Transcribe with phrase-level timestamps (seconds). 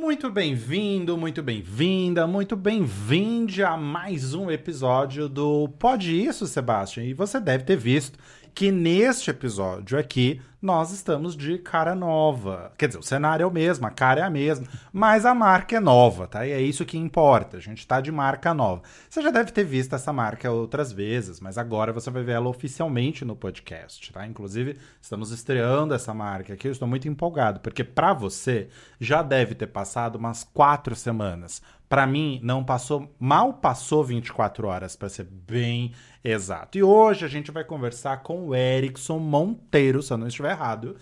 [0.00, 7.04] Muito bem-vindo, muito bem-vinda, muito bem-vinde a mais um episódio do Pode Isso, Sebastião.
[7.04, 8.18] E você deve ter visto
[8.54, 12.72] que neste episódio aqui nós estamos de cara nova.
[12.76, 15.76] Quer dizer, o cenário é o mesmo, a cara é a mesma, mas a marca
[15.76, 16.46] é nova, tá?
[16.46, 17.56] E é isso que importa.
[17.56, 18.82] A gente tá de marca nova.
[19.08, 22.48] Você já deve ter visto essa marca outras vezes, mas agora você vai ver ela
[22.48, 24.26] oficialmente no podcast, tá?
[24.26, 26.68] Inclusive, estamos estreando essa marca aqui.
[26.68, 28.68] Eu estou muito empolgado, porque para você
[29.00, 31.62] já deve ter passado umas quatro semanas.
[31.90, 36.78] Para mim, não passou, mal passou 24 horas, para ser bem exato.
[36.78, 40.96] E hoje a gente vai conversar com o Erickson Monteiro, se eu não estiver errado.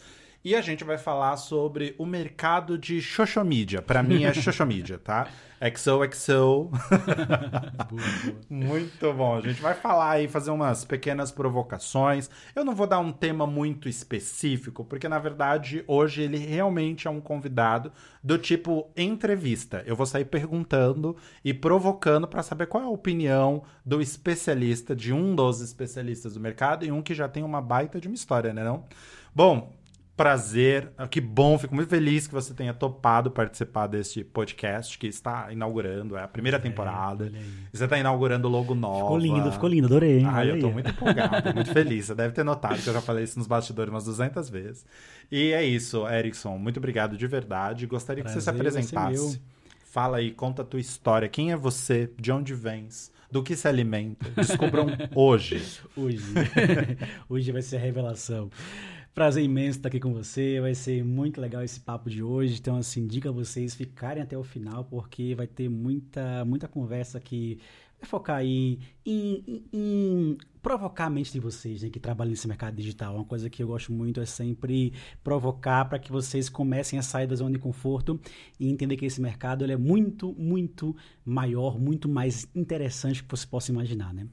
[0.49, 3.83] E a gente vai falar sobre o mercado de social media.
[3.83, 5.29] Para mim é social media, tá?
[5.77, 6.71] XOXO.
[8.49, 9.37] muito bom.
[9.37, 12.31] A gente vai falar aí, fazer umas pequenas provocações.
[12.57, 17.11] Eu não vou dar um tema muito específico, porque na verdade hoje ele realmente é
[17.11, 17.93] um convidado
[18.25, 19.83] do tipo entrevista.
[19.85, 21.15] Eu vou sair perguntando
[21.45, 26.41] e provocando para saber qual é a opinião do especialista, de um dos especialistas do
[26.41, 28.87] mercado e um que já tem uma baita de uma história, né não?
[29.35, 29.78] Bom,
[30.19, 35.07] prazer, ah, que bom, fico muito feliz que você tenha topado participar deste podcast que
[35.07, 37.33] está inaugurando, é a primeira é, temporada.
[37.73, 38.99] Você está inaugurando logo nova.
[38.99, 40.25] Ficou lindo, ficou lindo, adorei.
[40.27, 42.07] Ah, eu estou muito empolgado, muito feliz.
[42.07, 44.85] Você deve ter notado que eu já falei isso nos bastidores umas 200 vezes.
[45.31, 47.87] E é isso, Erickson, muito obrigado de verdade.
[47.87, 49.41] Gostaria prazer, que você se apresentasse.
[49.85, 51.29] Fala aí, conta a tua história.
[51.29, 52.11] Quem é você?
[52.19, 53.13] De onde vens?
[53.31, 54.29] Do que se alimenta?
[54.31, 55.63] Descubram hoje.
[55.97, 56.35] Hoje.
[57.29, 58.51] hoje vai ser a revelação.
[59.15, 60.61] Prazer imenso estar aqui com você.
[60.61, 62.59] Vai ser muito legal esse papo de hoje.
[62.61, 67.19] Então, assim, diga a vocês ficarem até o final, porque vai ter muita, muita conversa
[67.21, 67.59] que
[68.01, 72.47] vai focar aí em, em, em provocar a mente de vocês né, que trabalham nesse
[72.47, 73.15] mercado digital.
[73.15, 74.93] Uma coisa que eu gosto muito é sempre
[75.25, 78.21] provocar para que vocês comecem a sair da zona de conforto
[78.59, 83.73] e entender que esse mercado é muito, muito maior, muito mais interessante que você possa
[83.73, 84.13] imaginar.
[84.13, 84.27] Né?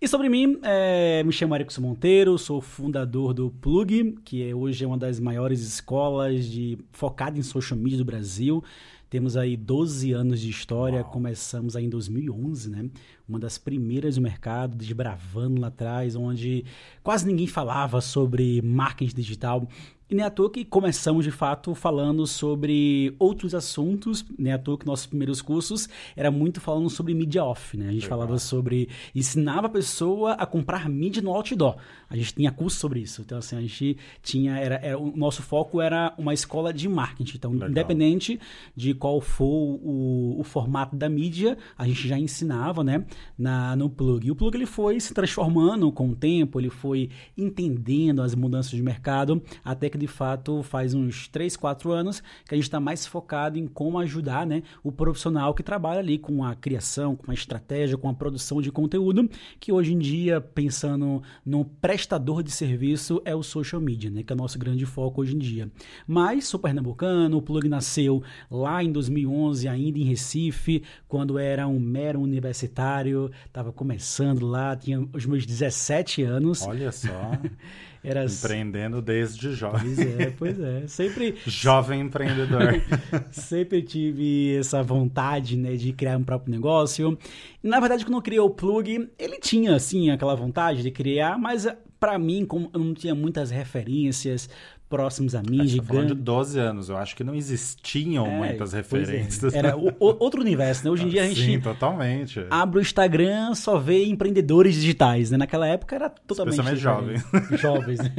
[0.00, 4.84] E sobre mim, é, me chamo Erickson Monteiro, sou fundador do Plug, que é, hoje
[4.84, 8.62] é uma das maiores escolas de focada em social media do Brasil.
[9.08, 11.10] Temos aí 12 anos de história, Uau.
[11.10, 12.90] começamos aí em 2011, né?
[13.28, 16.64] Uma das primeiras do mercado, desbravando lá atrás, onde
[17.02, 19.68] quase ninguém falava sobre marketing digital.
[20.08, 24.78] E nem à toa que começamos de fato falando sobre outros assuntos, nem à toa
[24.78, 27.88] que nossos primeiros cursos era muito falando sobre mídia off, né?
[27.88, 28.18] A gente Legal.
[28.18, 31.76] falava sobre ensinava a pessoa a comprar mídia no outdoor.
[32.08, 33.20] A gente tinha curso sobre isso.
[33.22, 37.36] Então assim, a gente tinha era, era o nosso foco era uma escola de marketing.
[37.36, 37.70] Então, Legal.
[37.70, 38.38] independente
[38.76, 39.44] de qual for
[39.82, 43.04] o, o, formato da mídia, a gente já ensinava, né,
[43.36, 44.26] na no plug.
[44.26, 48.70] E o plug ele foi se transformando com o tempo, ele foi entendendo as mudanças
[48.70, 52.64] de mercado até que que de fato faz uns 3, 4 anos que a gente
[52.64, 57.16] está mais focado em como ajudar né, o profissional que trabalha ali com a criação,
[57.16, 62.42] com a estratégia, com a produção de conteúdo, que hoje em dia, pensando no prestador
[62.42, 65.38] de serviço, é o social media, né, que é o nosso grande foco hoje em
[65.38, 65.70] dia.
[66.06, 71.80] Mas sou pernambucano, o Plug nasceu lá em 2011, ainda em Recife, quando era um
[71.80, 76.62] mero universitário, estava começando lá, tinha os meus 17 anos.
[76.62, 77.08] Olha só.
[78.06, 78.24] Era...
[78.24, 79.85] Empreendendo desde jovem.
[79.94, 80.86] Pois é, pois é.
[80.86, 81.36] Sempre.
[81.46, 82.82] jovem empreendedor.
[83.30, 87.16] sempre tive essa vontade, né, de criar um próprio negócio.
[87.62, 91.66] Na verdade, quando eu criei o Plug, ele tinha, assim, aquela vontade de criar, mas
[91.98, 94.48] para mim, como eu não tinha muitas referências,
[94.88, 95.88] próximos a mim, gigante.
[95.88, 98.78] falando de 12 anos, eu acho que não existiam é, muitas é.
[98.78, 99.54] referências.
[99.54, 99.58] É.
[99.58, 100.90] Era o, o, outro universo, né?
[100.90, 102.46] Hoje em dia a gente Sim, totalmente.
[102.50, 105.36] abre o Instagram, só vê empreendedores digitais, né?
[105.36, 107.24] Naquela época era totalmente Especialmente jovens.
[107.60, 108.12] Jovens, né?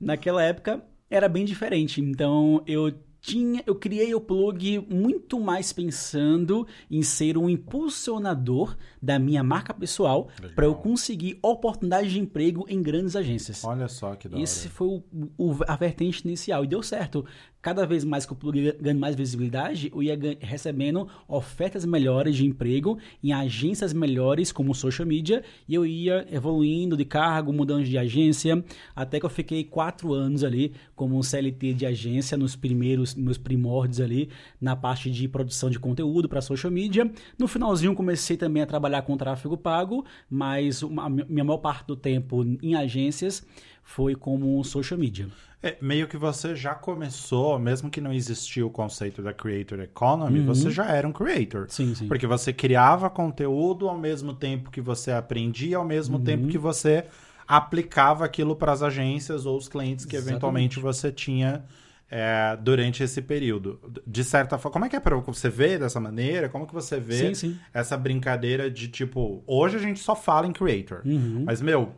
[0.00, 2.00] Naquela época era bem diferente.
[2.00, 9.18] Então eu tinha, eu criei o plug muito mais pensando em ser um impulsionador da
[9.18, 13.64] minha marca pessoal para eu conseguir oportunidades de emprego em grandes agências.
[13.64, 15.02] Olha só que da Esse foi o,
[15.36, 17.24] o, a vertente inicial e deu certo
[17.60, 22.46] cada vez mais que o plug ganha mais visibilidade, eu ia recebendo ofertas melhores de
[22.46, 27.98] emprego em agências melhores como social media e eu ia evoluindo de cargo, mudando de
[27.98, 28.64] agência,
[28.94, 34.00] até que eu fiquei quatro anos ali como CLT de agência nos primeiros, meus primórdios
[34.00, 37.10] ali na parte de produção de conteúdo para social media.
[37.38, 41.96] No finalzinho comecei também a trabalhar com tráfego pago, mas a minha maior parte do
[41.96, 43.44] tempo em agências
[43.82, 45.28] foi como social media.
[45.60, 50.40] É, meio que você já começou, mesmo que não existia o conceito da creator economy,
[50.40, 50.46] uhum.
[50.46, 51.66] você já era um creator.
[51.68, 52.06] Sim, sim.
[52.06, 56.24] Porque você criava conteúdo ao mesmo tempo que você aprendia, ao mesmo uhum.
[56.24, 57.06] tempo que você
[57.46, 60.32] aplicava aquilo para as agências ou os clientes que Exatamente.
[60.34, 61.64] eventualmente você tinha
[62.10, 63.80] é, durante esse período.
[64.06, 66.48] De certa forma, como é que é para você ver dessa maneira?
[66.48, 67.58] Como que você vê Sim, sim.
[67.72, 71.42] essa brincadeira de tipo, hoje a gente só fala em creator, Uhum.
[71.44, 71.92] mas meu,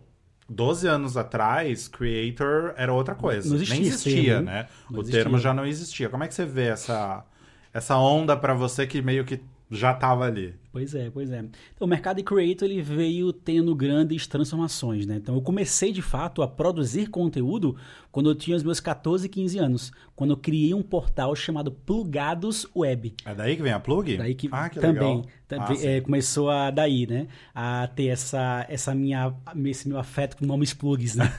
[0.51, 3.49] 12 anos atrás, creator era outra coisa.
[3.49, 4.69] Não existia Nem existia, termo, né?
[4.93, 5.21] O existia.
[5.23, 6.09] termo já não existia.
[6.11, 7.25] Como é que você vê essa
[7.73, 10.60] essa onda para você que meio que já tava ali?
[10.73, 11.41] Pois é, pois é.
[11.41, 15.17] Então, o mercado de creator ele veio tendo grandes transformações, né?
[15.17, 17.77] Então, eu comecei de fato a produzir conteúdo
[18.13, 22.67] quando eu tinha os meus 14, 15 anos, quando eu criei um portal chamado Plugados
[22.75, 23.15] Web.
[23.25, 24.17] É daí que vem a plug?
[24.17, 25.27] Daí que, ah, que também legal.
[25.49, 27.27] também, é, começou a daí, né?
[27.55, 29.33] A ter essa, essa minha,
[29.65, 31.33] esse meu afeto com nomes plugs, né?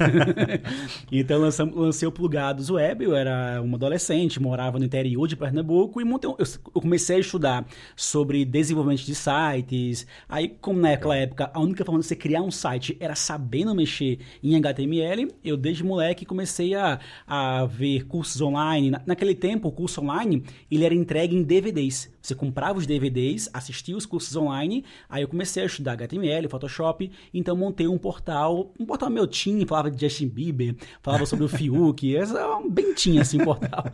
[1.11, 6.01] então lançamos, lancei o Plugados Web, eu era um adolescente, morava no interior de Pernambuco
[6.01, 10.05] e montei, eu comecei a estudar sobre desenvolvimento de sites.
[10.27, 14.19] Aí, como naquela época a única forma de você criar um site era sabendo mexer
[14.43, 18.91] em HTML, eu desde moleque comecei a, a ver cursos online.
[18.91, 22.11] Na- naquele tempo, o curso online ele era entregue em DVDs.
[22.21, 27.09] Você comprava os DVDs, assistia os cursos online, aí eu comecei a estudar HTML, Photoshop,
[27.33, 31.49] então montei um portal, um portal meu tinha, falava de Justin Bieber, falava sobre o
[31.49, 33.85] Fiuk, essa é um bem tinha assim o portal.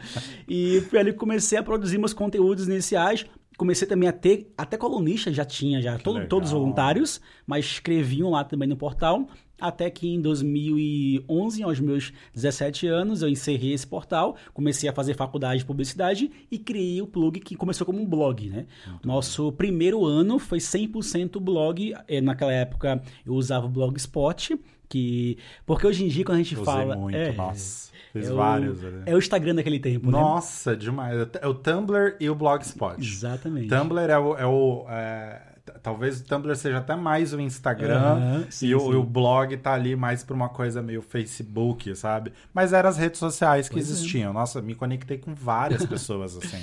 [0.47, 3.25] E ali comecei a produzir meus conteúdos iniciais,
[3.57, 8.43] comecei também a ter, até colunista já tinha, já todo- todos voluntários, mas escreviam lá
[8.43, 9.27] também no portal.
[9.59, 15.15] Até que em 2011, aos meus 17 anos, eu encerrei esse portal, comecei a fazer
[15.15, 18.65] faculdade de publicidade e criei o plug que começou como um blog, né?
[19.03, 21.93] Nosso primeiro ano foi 100% blog.
[22.07, 26.53] Eh, Naquela época eu usava o Blogspot, que porque hoje em dia quando a gente
[26.53, 27.91] Usei fala, muito, é, nossa.
[28.19, 29.01] Fiz é o- vários ali.
[29.05, 30.11] é o Instagram daquele tempo, né?
[30.11, 31.27] Nossa, demais.
[31.41, 32.95] É o Tumblr e o Blogspot.
[32.99, 33.67] Exatamente.
[33.69, 34.37] Tumblr é o.
[34.37, 35.41] É o é,
[35.83, 37.97] talvez o Tumblr seja até mais o Instagram.
[37.99, 38.93] Aham, sim, e, o, sim.
[38.95, 42.31] o blog tá ali mais pra uma coisa meio Facebook, sabe?
[42.53, 43.91] Mas eram as redes sociais que Pois é.
[43.91, 44.31] existiam.
[44.33, 46.57] Nossa, me conectei com várias pessoas, assim.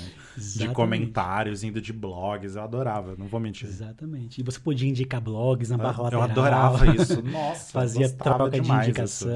[0.59, 2.55] de comentários, indo de blogs.
[2.55, 3.67] Eu adorava, não vou mentir.
[3.67, 4.41] Exatamente.
[4.41, 6.23] E você podia indicar blogs na barra Eu lateral.
[6.23, 7.21] adorava isso.
[7.23, 9.27] Nossa, Fazia troca de demais disso.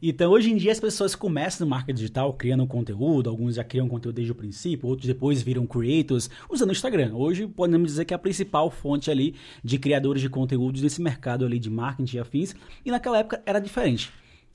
[0.00, 3.28] Então, hoje em dia, as pessoas começam no marketing digital criando conteúdo.
[3.28, 7.12] Alguns já criam conteúdo desde o princípio, outros depois viram creators usando o Instagram.
[7.14, 11.44] Hoje, podemos dizer que é a principal fonte ali de criadores de conteúdos nesse mercado
[11.44, 12.54] ali de marketing e afins.
[12.86, 14.12] E naquela época era diferente.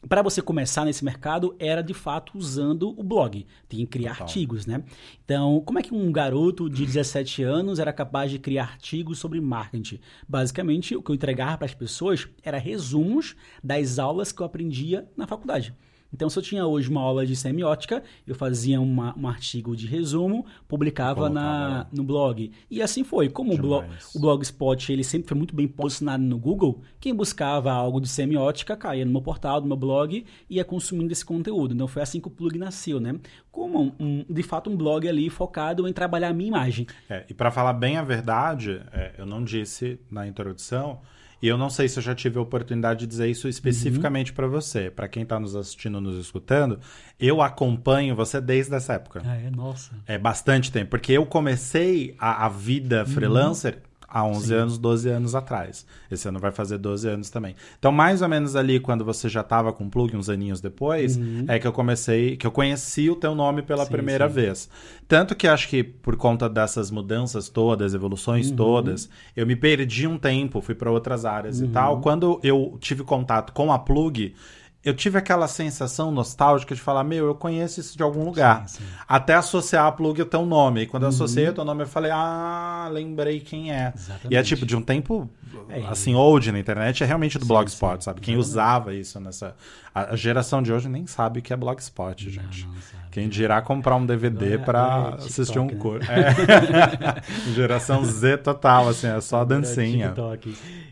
[0.08, 3.46] Para você começar nesse mercado, era de fato usando o blog.
[3.70, 4.28] Tinha que criar Total.
[4.28, 4.84] artigos, né?
[5.24, 9.40] Então, como é que um garoto de 17 anos era capaz de criar artigos sobre
[9.40, 10.00] marketing?
[10.28, 15.08] Basicamente, o que eu entregava para as pessoas era resumos das aulas que eu aprendia
[15.16, 15.74] na faculdade.
[16.14, 19.88] Então, se eu tinha hoje uma aula de semiótica, eu fazia uma- um artigo de
[19.88, 22.52] resumo, publicava na, no blog.
[22.70, 23.30] E assim foi.
[23.30, 24.14] Como o, blo Demais.
[24.16, 28.78] o Blogspot ele sempre foi muito bem posicionado no Google, quem buscava algo de semiótica
[28.78, 31.74] caía no meu portal, no meu blog e ia consumindo esse conteúdo.
[31.74, 33.16] Então foi assim que o plug nasceu, né?
[33.52, 36.86] Como um- de fato um blog ali focado em trabalhar a minha imagem.
[37.10, 41.00] É, e para falar bem a verdade, é, eu não disse na introdução,
[41.44, 44.48] e eu não sei se eu já tive a oportunidade de dizer isso especificamente para
[44.48, 44.90] você.
[44.90, 46.80] Para quem tá nos assistindo, nos escutando,
[47.20, 49.22] eu acompanho você desde essa época.
[49.26, 49.92] Ah, é, nossa.
[50.08, 53.80] É bastante tempo, porque eu comecei a, a vida freelancer
[54.14, 55.86] há 11 anos, 12 anos atrás.
[56.12, 57.56] Esse ano vai fazer 12 anos também.
[57.80, 61.20] Então, mais ou menos ali, quando você já estava com o plug, uns aninhos depois,
[61.48, 64.36] é que eu comecei, que eu conheci o teu nome pela Sim, primeira sim.
[64.36, 64.70] vez.
[65.08, 70.18] Tanto que acho que por conta dessas mudanças todas, evoluções todas, eu me perdi um
[70.18, 72.00] tempo, fui para outras áreas e tal.
[72.02, 74.36] Quando eu tive contato com a plug,
[74.84, 78.68] eu tive aquela sensação nostálgica de falar, meu, eu conheço isso de algum lugar.
[78.68, 78.90] Sim, sim.
[79.08, 80.82] Até associar a plug ao teu nome.
[80.82, 83.94] E quando eu associei o teu nome, eu falei, ah, lembrei quem é.
[83.96, 84.34] Exatamente.
[84.34, 85.30] E é tipo, de um tempo,
[85.70, 88.20] É, assim, old na internet, é realmente do Sim, Blogspot, sabe?
[88.20, 89.56] Quem usava isso nessa...
[89.96, 92.66] A a geração de hoje nem sabe o que é Blogspot, gente.
[92.66, 93.04] Não, não.
[93.12, 96.10] Quem dirá comprar um DVD pra agora é assistir um curso.
[96.12, 97.22] É.
[97.54, 100.14] Geração Z total, assim, é só Agora é dancinha.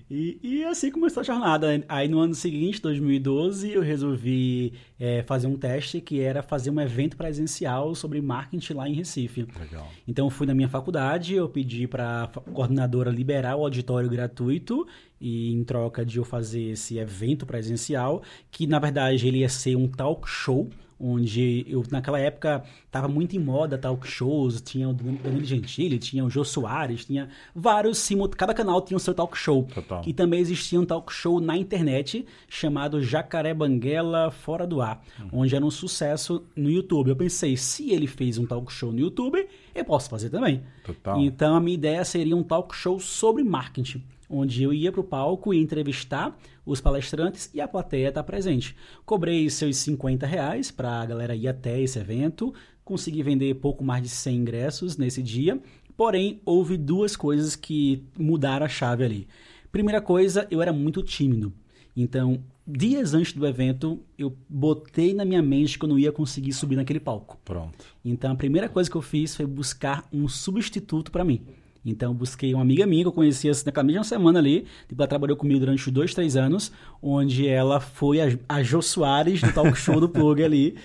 [0.09, 1.83] E, e assim começou a jornada.
[1.87, 6.79] Aí no ano seguinte, 2012, eu resolvi é, fazer um teste que era fazer um
[6.79, 9.47] evento presencial sobre marketing lá em Recife.
[9.59, 9.87] Legal.
[10.07, 14.87] Então eu fui na minha faculdade, eu pedi para a coordenadora liberar o auditório gratuito
[15.19, 19.75] e em troca de eu fazer esse evento presencial, que na verdade ele ia ser
[19.75, 20.69] um talk show,
[21.01, 26.23] onde eu naquela época estava muito em moda talk shows, tinha o Danilo Gentili, tinha
[26.23, 29.67] o Jô Soares, tinha vários cada canal tinha o seu talk show.
[29.73, 30.03] Total.
[30.05, 35.55] E também existia um talk show na internet chamado Jacaré Banguela Fora do Ar, onde
[35.55, 37.09] era um sucesso no YouTube.
[37.09, 40.61] Eu pensei, se ele fez um talk show no YouTube, eu posso fazer também.
[40.83, 41.19] Total.
[41.19, 45.03] Então a minha ideia seria um talk show sobre marketing, onde eu ia para o
[45.03, 48.75] palco e entrevistar os palestrantes e a plateia estar tá presente.
[49.05, 54.03] Cobrei seus 50 reais para a galera ir até esse evento, consegui vender pouco mais
[54.03, 55.61] de 100 ingressos nesse dia,
[55.95, 59.27] porém houve duas coisas que mudaram a chave ali.
[59.71, 61.53] Primeira coisa, eu era muito tímido.
[61.95, 66.53] Então, dias antes do evento, eu botei na minha mente que eu não ia conseguir
[66.53, 67.37] subir naquele palco.
[67.43, 67.85] Pronto.
[68.03, 71.41] Então, a primeira coisa que eu fiz foi buscar um substituto para mim.
[71.83, 74.65] Então, busquei uma amiga minha que eu conhecia assim, naquela mesma semana ali.
[74.87, 76.71] Tipo, ela trabalhou comigo durante os dois, três anos,
[77.01, 80.75] onde ela foi a, a Jô Soares do talk show do Plug ali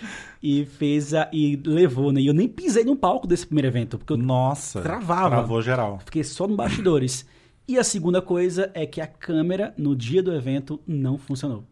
[0.43, 2.21] e fez a, e levou, né?
[2.21, 5.31] E eu nem pisei no palco desse primeiro evento, porque eu Nossa, travava.
[5.37, 6.01] Travou geral.
[6.05, 7.27] Fiquei só no bastidores.
[7.69, 11.65] E a segunda coisa é que a câmera no dia do evento não funcionou.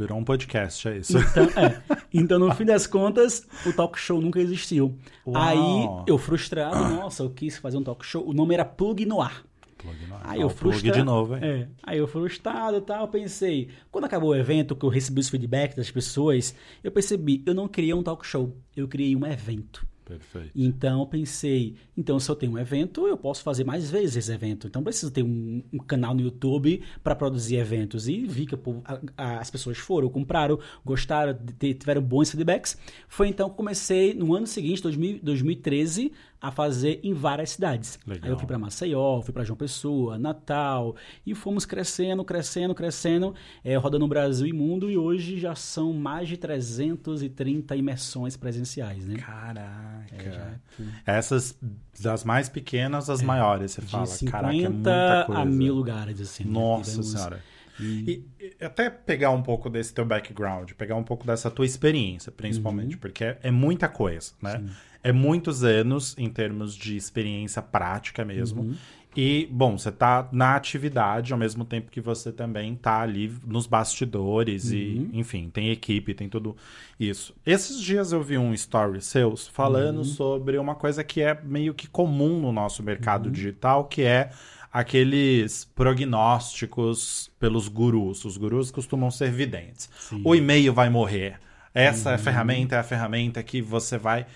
[0.00, 1.18] Virou um podcast, é isso.
[1.18, 1.82] Então, é.
[2.14, 4.96] então, no fim das contas, o talk show nunca existiu.
[5.26, 5.36] Uau.
[5.36, 8.26] Aí, eu frustrado, nossa, eu quis fazer um talk show.
[8.26, 9.44] O nome era Plug no Ar.
[9.76, 10.22] Plug no ar.
[10.24, 10.84] Aí eu frustrado.
[10.84, 11.42] Plug de novo, hein?
[11.42, 11.68] É.
[11.82, 13.68] Aí eu frustrado e tal, pensei.
[13.90, 17.68] Quando acabou o evento, que eu recebi os feedbacks das pessoas, eu percebi, eu não
[17.68, 19.86] criei um talk show, eu criei um evento.
[20.10, 20.50] Perfeito.
[20.56, 24.66] Então pensei, então se eu tenho um evento, eu posso fazer mais vezes esse evento.
[24.66, 28.08] Então preciso ter um, um canal no YouTube para produzir eventos.
[28.08, 32.76] E vi que a, a, as pessoas foram, compraram, gostaram, tiveram bons feedbacks.
[33.08, 37.98] Foi então que comecei no ano seguinte, 2000, 2013, a fazer em várias cidades.
[38.06, 38.24] Legal.
[38.24, 43.34] Aí eu fui para Maceió, fui para João Pessoa, Natal, e fomos crescendo, crescendo, crescendo,
[43.62, 49.06] é, rodando o Brasil e mundo, e hoje já são mais de 330 imersões presenciais,
[49.06, 49.16] né?
[49.16, 50.60] Caraca.
[51.06, 51.58] É, Essas
[52.00, 54.04] das mais pequenas às é, maiores, você fala.
[54.04, 55.42] De 50 Caraca, é muita coisa.
[55.42, 56.44] a mil lugares, assim.
[56.44, 56.50] Né?
[56.50, 57.02] Nossa né?
[57.02, 57.42] Senhora.
[57.78, 62.30] E, e, até pegar um pouco desse teu background, pegar um pouco dessa tua experiência,
[62.30, 63.00] principalmente, uhum.
[63.00, 64.58] porque é, é, muita coisa, né?
[64.58, 64.70] Sim
[65.02, 68.62] é muitos anos em termos de experiência prática mesmo.
[68.62, 68.74] Uhum.
[69.16, 73.66] E, bom, você tá na atividade ao mesmo tempo que você também tá ali nos
[73.66, 74.76] bastidores uhum.
[74.76, 76.56] e, enfim, tem equipe, tem tudo
[76.98, 77.34] isso.
[77.44, 80.04] Esses dias eu vi um story seus falando uhum.
[80.04, 83.32] sobre uma coisa que é meio que comum no nosso mercado uhum.
[83.32, 84.30] digital, que é
[84.72, 88.24] aqueles prognósticos pelos gurus.
[88.24, 89.90] Os gurus costumam ser videntes.
[89.98, 90.22] Sim.
[90.24, 91.40] O e-mail vai morrer
[91.72, 92.18] essa uhum.
[92.18, 94.26] ferramenta é a ferramenta que você vai.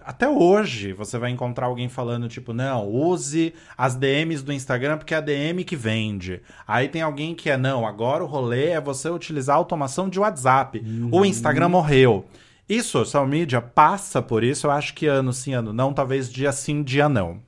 [0.00, 5.14] Até hoje você vai encontrar alguém falando, tipo, não, use as DMs do Instagram porque
[5.14, 6.40] é a DM que vende.
[6.68, 10.20] Aí tem alguém que é, não, agora o rolê é você utilizar a automação de
[10.20, 10.82] WhatsApp.
[10.84, 11.08] Uhum.
[11.10, 12.26] O Instagram morreu.
[12.68, 16.52] E social media passa por isso, eu acho que ano sim, ano não, talvez dia
[16.52, 17.40] sim, dia não.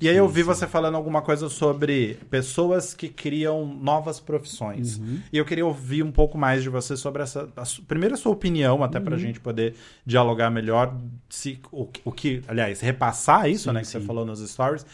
[0.00, 4.98] E aí eu vi você falando alguma coisa sobre pessoas que criam novas profissões.
[4.98, 5.20] Uhum.
[5.32, 7.48] E eu queria ouvir um pouco mais de você sobre essa.
[7.56, 9.04] A, primeiro, a sua opinião, até uhum.
[9.04, 10.96] para a gente poder dialogar melhor.
[11.28, 14.00] Se, o, o que, aliás, repassar isso, sim, né, que sim.
[14.00, 14.84] você falou nos stories,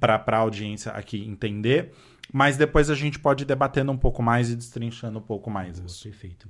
[0.00, 1.92] para a audiência aqui entender.
[2.32, 5.78] Mas depois a gente pode ir debatendo um pouco mais e destrinchando um pouco mais
[5.78, 6.02] Boa, isso.
[6.02, 6.48] Perfeito.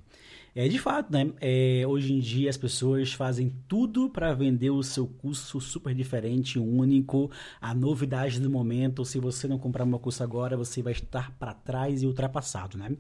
[0.61, 1.31] É de fato, né?
[1.41, 6.59] É, hoje em dia as pessoas fazem tudo para vender o seu curso super diferente,
[6.59, 9.05] único, a novidade do momento.
[9.05, 12.91] Se você não comprar meu curso agora, você vai estar para trás e ultrapassado, né?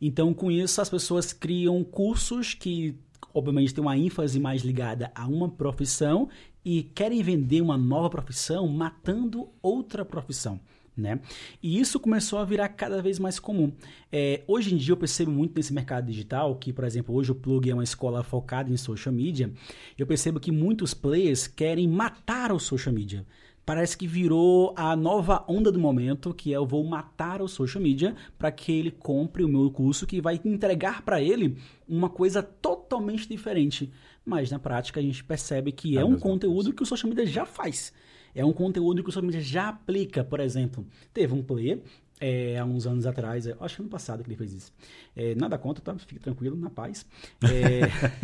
[0.00, 2.96] Então, com isso, as pessoas criam cursos que,
[3.34, 6.28] obviamente, têm uma ênfase mais ligada a uma profissão
[6.64, 10.60] e querem vender uma nova profissão matando outra profissão.
[10.94, 11.20] Né?
[11.62, 13.72] E isso começou a virar cada vez mais comum.
[14.10, 17.34] É, hoje em dia eu percebo muito nesse mercado digital, que, por exemplo, hoje o
[17.34, 19.50] Plug é uma escola focada em social media,
[19.96, 23.24] eu percebo que muitos players querem matar o social media.
[23.64, 27.80] Parece que virou a nova onda do momento, que é eu vou matar o social
[27.80, 31.56] media para que ele compre o meu curso, que vai entregar para ele
[31.88, 33.92] uma coisa totalmente diferente.
[34.24, 36.72] Mas na prática a gente percebe que é, é um conteúdo coisa.
[36.72, 37.92] que o social media já faz.
[38.34, 40.24] É um conteúdo que o social media já aplica.
[40.24, 41.80] Por exemplo, teve um player
[42.22, 44.72] é, há uns anos atrás, acho que ano passado que ele fez isso.
[45.16, 45.98] É, nada contra, tá?
[45.98, 47.04] Fique tranquilo, na paz.
[47.42, 47.80] É,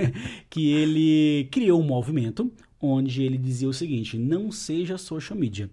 [0.49, 2.49] que ele criou um movimento
[2.81, 5.69] onde ele dizia o seguinte: não seja social media.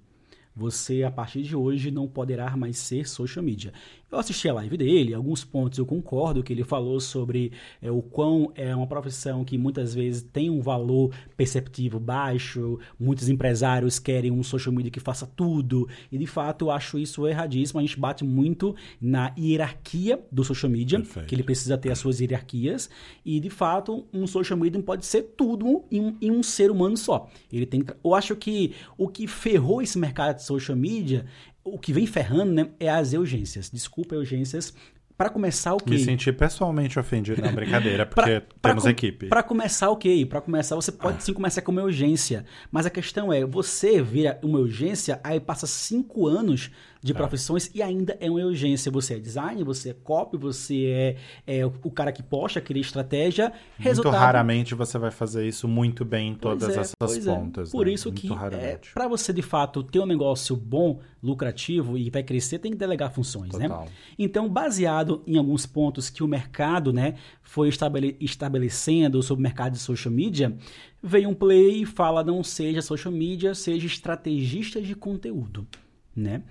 [0.55, 3.73] Você, a partir de hoje, não poderá mais ser social media.
[4.15, 8.01] Eu assisti a live dele, alguns pontos eu concordo que ele falou sobre é, o
[8.01, 14.31] quão é uma profissão que muitas vezes tem um valor perceptivo baixo, muitos empresários querem
[14.31, 17.99] um social media que faça tudo, e de fato eu acho isso erradíssimo, a gente
[17.99, 21.27] bate muito na hierarquia do social media, Perfeito.
[21.27, 22.89] que ele precisa ter as suas hierarquias,
[23.25, 26.95] e de fato um social media não pode ser tudo em, em um ser humano
[26.95, 27.29] só.
[27.51, 31.25] Ele tem, eu acho que o que ferrou esse mercado de social media
[31.65, 33.69] o que vem ferrando né, é as urgências.
[33.71, 34.73] Desculpa, urgências.
[35.17, 35.97] Para começar, o okay.
[35.97, 39.27] Me senti pessoalmente ofendido na brincadeira, porque pra, temos pra, equipe.
[39.27, 40.25] Para começar, ok.
[40.25, 41.21] Para começar, você pode ah.
[41.21, 42.45] sim começar com uma urgência.
[42.69, 46.69] Mas a questão é, você vira uma urgência, aí passa cinco anos
[47.05, 48.91] de profissões e ainda é uma urgência.
[48.91, 53.53] Você é design, você é copy, você é, é o cara que posta, cria estratégia.
[53.77, 54.13] Resultado...
[54.13, 57.31] Muito raramente você vai fazer isso muito bem em todas é, essas é.
[57.31, 57.71] pontas.
[57.71, 57.93] Por né?
[57.93, 62.23] isso muito que é, para você de fato ter um negócio bom, lucrativo e vai
[62.23, 63.67] crescer, tem que delegar funções, né?
[63.67, 63.87] Total.
[64.17, 69.73] Então, baseado em alguns pontos que o mercado, né, foi estabele estabelecendo sobre o mercado
[69.73, 70.55] de social media,
[71.01, 75.67] veio um play e fala não seja social media, seja estrategista de conteúdo,
[76.15, 76.43] né?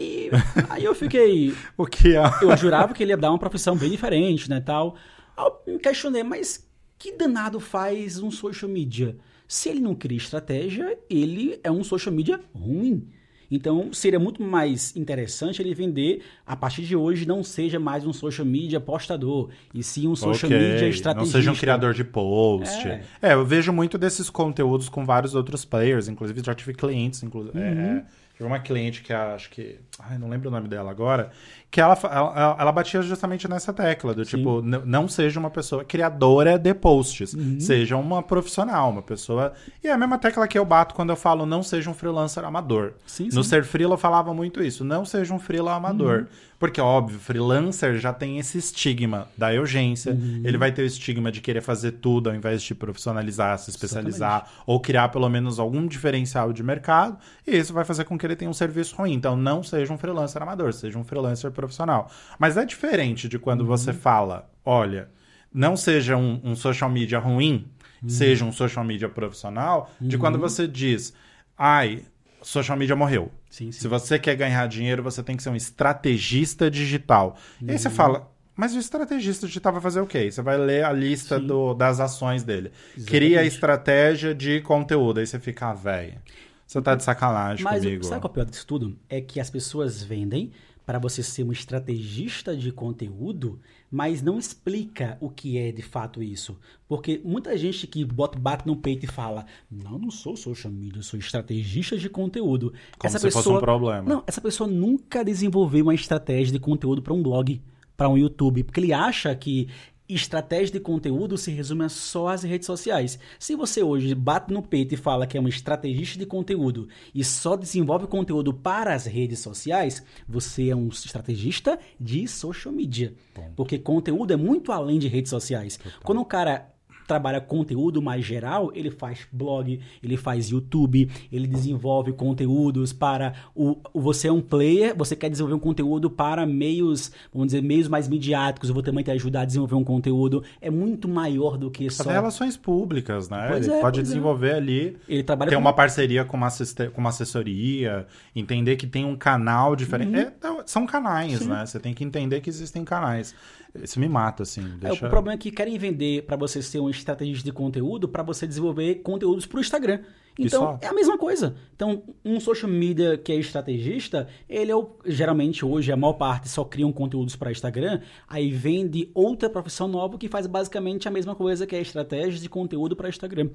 [0.00, 0.30] E
[0.68, 1.54] aí eu fiquei.
[1.76, 2.22] o que é?
[2.42, 4.96] Eu jurava que ele ia dar uma profissão bem diferente, né, tal.
[5.36, 9.16] Aí eu me questionei, mas que danado faz um social media?
[9.48, 13.08] Se ele não cria estratégia, ele é um social media ruim.
[13.50, 18.12] Então, seria muito mais interessante ele vender, a partir de hoje, não seja mais um
[18.12, 21.14] social media postador, e sim um social Ok, media estrategista.
[21.14, 22.88] Não seja um criador de post.
[22.88, 23.04] É.
[23.22, 23.34] É.
[23.34, 27.56] eu vejo muito desses conteúdos com vários outros players, inclusive já tive clientes, inclusive.
[27.56, 27.64] Uhum.
[27.64, 28.04] É,
[28.36, 29.78] tive uma cliente que acho que.
[29.98, 31.30] Ai, não lembro o nome dela agora.
[31.70, 35.84] Que ela, ela, ela batia justamente nessa tecla, do tipo, n- não seja uma pessoa
[35.84, 37.58] criadora de posts, Uhum.
[37.60, 39.52] seja uma profissional, uma pessoa.
[39.82, 42.44] E é a mesma tecla que eu bato quando eu falo não seja um freelancer
[42.44, 42.92] amador.
[43.06, 43.50] Sim, No sim.
[43.50, 46.20] Ser Freela eu falava muito isso, não seja um freela amador.
[46.20, 46.26] Uhum.
[46.58, 50.40] Porque, óbvio, freelancer já tem esse estigma da urgência, Uhum.
[50.44, 54.50] ele vai ter o estigma de querer fazer tudo ao invés de profissionalizar, se especializar,
[54.66, 58.36] ou criar pelo menos algum diferencial de mercado, e isso vai fazer com que ele
[58.36, 59.12] tenha um serviço ruim.
[59.12, 62.10] Então, não seja um freelancer amador, seja um freelancer profissional.
[62.38, 65.08] Mas é diferente de quando você fala, olha,
[65.52, 67.66] não seja um, um social media ruim,
[68.06, 71.12] seja um social media profissional, de quando você diz,
[71.58, 72.02] ai,
[72.42, 73.30] social media morreu.
[73.56, 73.80] Sim, sim.
[73.80, 77.38] Se você quer ganhar dinheiro, você tem que ser um estrategista digital.
[77.62, 80.30] E aí você fala, mas o estrategista digital vai fazer o quê?
[80.30, 82.70] Você vai ler a lista do- das ações dele.
[82.94, 83.06] Exatamente.
[83.10, 85.20] Cria a estratégia de conteúdo.
[85.20, 86.20] Aí você fica, ah, velho,
[86.66, 88.04] você tá de sacanagem Mas comigo.
[88.04, 88.98] sabe qual é o pior disso tudo?
[89.08, 90.52] É que as pessoas vendem
[90.86, 96.22] para você ser um estrategista de conteúdo, mas não explica o que é de fato
[96.22, 96.56] isso.
[96.86, 101.00] Porque muita gente que bota, bate no peito e fala: Não, não sou social media,
[101.00, 102.72] eu sou estrategista de conteúdo.
[102.96, 104.08] Como essa se pessoa, fosse um problema.
[104.08, 107.60] Não, essa pessoa nunca desenvolveu uma estratégia de conteúdo para um blog,
[107.96, 109.68] para um YouTube, porque ele acha que
[110.08, 113.18] estratégia de conteúdo se resume a só às redes sociais.
[113.38, 117.24] Se você hoje bate no peito e fala que é um estrategista de conteúdo e
[117.24, 123.14] só desenvolve conteúdo para as redes sociais, você é um estrategista de social media.
[123.56, 125.78] Porque conteúdo é muito além de redes sociais.
[126.02, 126.75] Quando o cara
[127.06, 133.76] trabalha conteúdo mais geral, ele faz blog, ele faz YouTube, ele desenvolve conteúdos para o,
[133.94, 138.08] você é um player, você quer desenvolver um conteúdo para meios, vamos dizer, meios mais
[138.08, 141.88] midiáticos, eu vou também te ajudar a desenvolver um conteúdo, é muito maior do que
[141.90, 143.48] só Até relações públicas, né?
[143.50, 144.02] Pois ele é, pode é.
[144.02, 146.48] desenvolver ali, ele trabalha ter com uma parceria com uma,
[146.92, 150.10] com uma assessoria, entender que tem um canal diferente.
[150.10, 150.16] Uhum.
[150.16, 151.64] É, então, são canais, né?
[151.64, 153.34] Você tem que entender que existem canais.
[153.82, 154.62] Isso me mata, assim.
[154.62, 155.06] É, Deixa...
[155.06, 158.46] O problema é que querem vender para você ser um estrategista de conteúdo para você
[158.46, 160.00] desenvolver conteúdos para o Instagram.
[160.38, 161.56] Então, é a mesma coisa.
[161.74, 166.46] Então, um social media que é estrategista, ele é o, geralmente hoje, a maior parte
[166.48, 171.34] só criam conteúdos para Instagram, aí vende outra profissão nova que faz basicamente a mesma
[171.34, 173.48] coisa, que é estratégia de conteúdo para Instagram.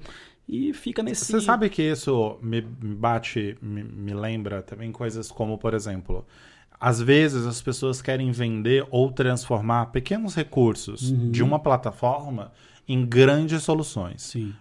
[0.48, 1.26] E fica nesse...
[1.26, 6.26] Você sabe que isso me me bate, me, me lembra também coisas como, por exemplo,
[6.80, 11.30] às vezes as pessoas querem vender ou transformar pequenos recursos Uhum.
[11.30, 12.50] de uma plataforma
[12.92, 14.22] em grandes soluções.
[14.22, 14.54] Sim.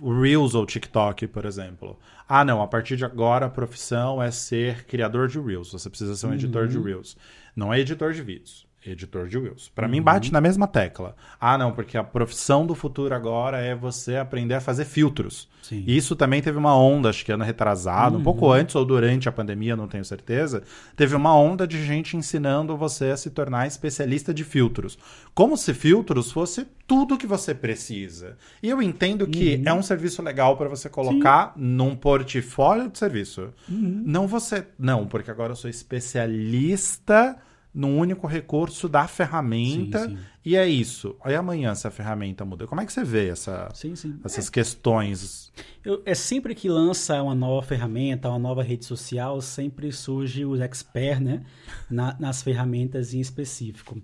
[0.00, 1.98] O Reels ou TikTok, por exemplo.
[2.28, 5.72] Ah, não, a partir de agora a profissão é ser criador de Reels.
[5.72, 6.68] Você precisa ser um editor Uhum.
[6.68, 7.16] de Reels.
[7.54, 9.70] Não é editor de vídeos, editor de Reels.
[9.74, 9.92] Pra Uhum.
[9.92, 11.16] mim bate na mesma tecla.
[11.40, 15.48] Ah, não, porque a profissão do futuro agora é você aprender a fazer filtros.
[15.62, 15.82] Sim.
[15.86, 19.28] E Isso também teve uma onda, acho que ano retrasado, um pouco antes ou durante
[19.28, 20.62] a pandemia, não tenho certeza.
[20.94, 24.98] Teve uma onda de gente ensinando você a se tornar especialista de filtros.
[25.34, 28.36] Como se filtros fosse tudo que você precisa.
[28.62, 33.48] E eu entendo que é um serviço legal para você colocar num portfólio de serviço.
[33.66, 34.66] Não você.
[34.78, 37.36] Não, porque agora eu sou especialista
[37.74, 39.98] num único recurso da ferramenta.
[40.08, 40.18] Sim, sim.
[40.44, 41.16] E é isso.
[41.24, 45.52] Aí amanhã, se a ferramenta muda, como é que você vê essa, Sim, essas questões?
[45.84, 50.60] Eu- é sempre que lança uma nova ferramenta, uma nova rede social, sempre surge os
[50.60, 51.44] experts, né?
[51.90, 54.00] na- nas ferramentas em específico.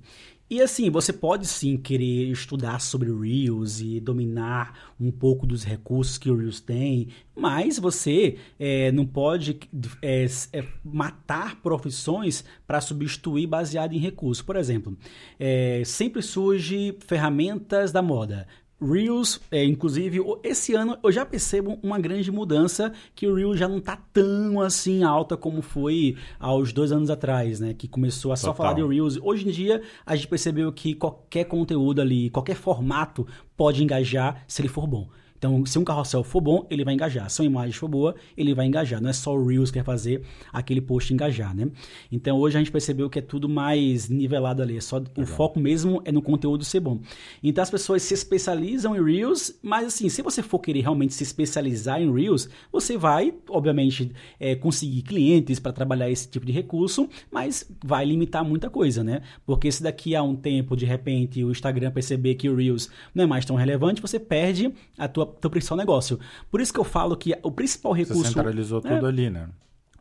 [0.50, 5.62] E assim, você pode sim querer estudar sobre o Reels e dominar um pouco dos
[5.62, 9.60] recursos que o Reels tem, mas você é, não pode
[10.02, 14.42] é, é, matar profissões para substituir baseado em recursos.
[14.42, 14.98] Por exemplo,
[15.38, 18.48] é, sempre surge ferramentas da moda
[18.80, 23.68] Reels, é, inclusive, esse ano eu já percebo uma grande mudança que o Reels já
[23.68, 27.74] não tá tão assim alta como foi aos dois anos atrás, né?
[27.74, 29.18] Que começou a só falar de Reels.
[29.22, 34.62] Hoje em dia, a gente percebeu que qualquer conteúdo ali, qualquer formato pode engajar se
[34.62, 35.08] ele for bom.
[35.40, 37.30] Então, se um carrossel for bom, ele vai engajar.
[37.30, 39.00] Se uma imagem for boa, ele vai engajar.
[39.00, 40.20] Não é só o Reels que quer fazer
[40.52, 41.70] aquele post engajar, né?
[42.12, 44.76] Então, hoje a gente percebeu que é tudo mais nivelado ali.
[44.76, 45.14] É só Legal.
[45.16, 47.00] o foco mesmo é no conteúdo ser bom.
[47.42, 51.22] Então, as pessoas se especializam em Reels, mas assim, se você for querer realmente se
[51.22, 57.08] especializar em Reels, você vai, obviamente, é, conseguir clientes para trabalhar esse tipo de recurso,
[57.30, 59.22] mas vai limitar muita coisa, né?
[59.46, 63.24] Porque se daqui a um tempo, de repente, o Instagram perceber que o Reels não
[63.24, 66.18] é mais tão relevante, você perde a tua teu principal negócio.
[66.50, 68.22] Por isso que eu falo que o principal recurso.
[68.22, 69.48] Você centralizou é, tudo ali, né?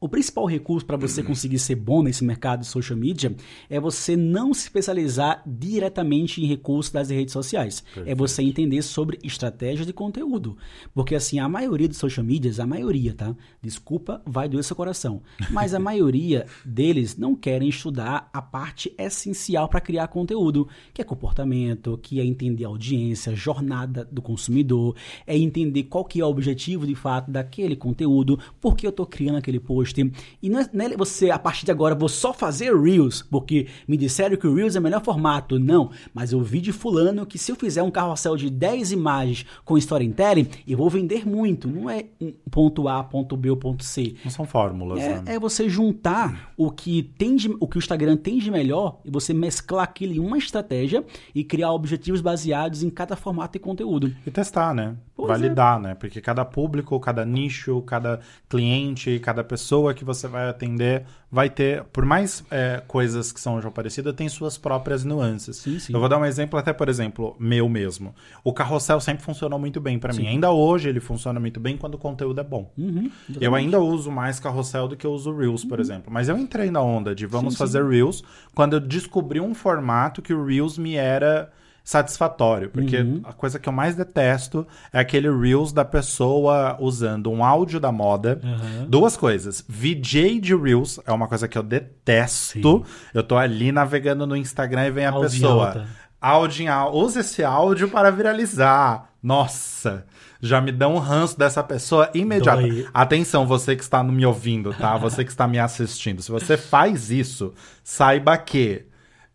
[0.02, 3.36] O principal recurso para você conseguir ser bom nesse mercado de social media
[3.70, 7.82] é você não se especializar diretamente em recursos das redes sociais.
[7.82, 8.10] Perfeito.
[8.10, 10.58] É você entender sobre estratégia de conteúdo.
[10.94, 13.36] Porque assim, a maioria dos social medias, a maioria, tá?
[13.62, 15.22] Desculpa, vai doer seu coração.
[15.52, 21.06] Mas a maioria deles não querem estudar a parte essencial para criar conteúdo, que é
[21.06, 24.96] comportamento, que é entender a audiência, jornada do consumidor,
[25.28, 29.06] é entender qual que é o objetivo de fato daquele conteúdo, por que eu estou
[29.06, 30.12] criando aquele post post.
[30.42, 34.38] E não é, você, a partir de agora, vou só fazer Reels, porque me disseram
[34.38, 35.60] que o Reels é o melhor formato.
[35.60, 39.46] Não, mas eu vi de fulano que se eu fizer um carrossel de 10 imagens
[39.66, 41.68] com storytelling, eu vou vender muito.
[41.68, 44.16] Não é um ponto A, ponto B ou ponto C.
[44.24, 45.36] Não são fórmulas, é, né?
[45.36, 49.10] é você juntar o que tem de, o que o Instagram tem de melhor e
[49.10, 54.14] você mesclar aquilo em uma estratégia e criar objetivos baseados em cada formato e conteúdo.
[54.26, 54.96] E testar, né?
[55.20, 55.82] Pois Validar, é.
[55.82, 55.96] né?
[55.96, 61.84] Porque cada público, cada nicho, cada cliente, cada pessoa que você vai atender vai ter,
[61.86, 65.58] por mais é, coisas que são já parecidas, tem suas próprias nuances.
[65.58, 65.94] Sim, sim.
[65.94, 68.16] Eu vou dar um exemplo até, por exemplo, meu mesmo.
[68.44, 70.26] O carrossel sempre funcionou muito bem para mim.
[70.26, 72.72] Ainda hoje ele funciona muito bem quando o conteúdo é bom.
[72.78, 75.70] Uhum, eu ainda uso mais carrossel do que eu uso Reels, uhum.
[75.70, 76.12] por exemplo.
[76.12, 78.24] Mas eu entrei na onda de vamos sim, fazer Reels
[78.56, 81.52] quando eu descobri um formato que o Reels me era
[81.90, 83.22] satisfatório, porque uhum.
[83.24, 87.92] a coisa que eu mais detesto é aquele Reels da pessoa usando um áudio da
[87.92, 88.40] moda.
[88.44, 88.86] Uhum.
[88.88, 89.66] Duas coisas.
[89.68, 92.86] VJ de Reels é uma coisa que eu detesto.
[92.86, 92.92] Sim.
[93.12, 95.88] Eu tô ali navegando no Instagram e vem a pessoa.
[96.22, 97.00] Áudio em áudio.
[97.00, 99.10] Usa esse áudio para viralizar.
[99.22, 100.06] Nossa,
[100.40, 102.62] já me dá um ranço dessa pessoa imediata.
[102.62, 102.88] Dói.
[102.94, 104.96] Atenção, você que está me ouvindo, tá?
[104.96, 106.22] Você que está me assistindo.
[106.22, 107.52] Se você faz isso,
[107.84, 108.86] saiba que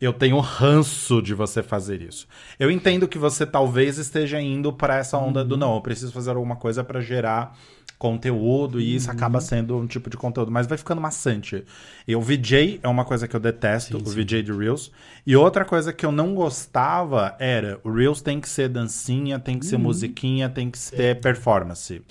[0.05, 2.27] eu tenho ranço de você fazer isso.
[2.59, 5.49] Eu entendo que você talvez esteja indo para essa onda uhum.
[5.49, 7.57] do não, eu preciso fazer alguma coisa para gerar
[7.99, 9.17] conteúdo e isso uhum.
[9.17, 11.64] acaba sendo um tipo de conteúdo, mas vai ficando maçante.
[12.07, 14.23] E o VJ é uma coisa que eu detesto, sim, o sim.
[14.23, 14.90] VJ de Reels.
[15.27, 19.59] E outra coisa que eu não gostava era, o Reels tem que ser dancinha, tem
[19.59, 19.83] que ser uhum.
[19.83, 22.03] musiquinha, tem que ser performance.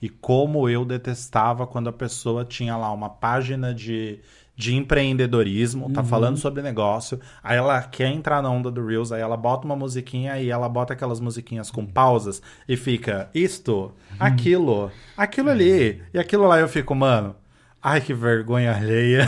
[0.00, 4.18] E como eu detestava quando a pessoa tinha lá uma página de
[4.54, 6.06] de empreendedorismo, tá uhum.
[6.06, 9.74] falando sobre negócio, aí ela quer entrar na onda do Reels, aí ela bota uma
[9.74, 14.16] musiquinha e ela bota aquelas musiquinhas com pausas e fica isto, uhum.
[14.20, 17.34] aquilo, aquilo ali, e aquilo lá eu fico, mano,
[17.82, 19.26] ai que vergonha alheia,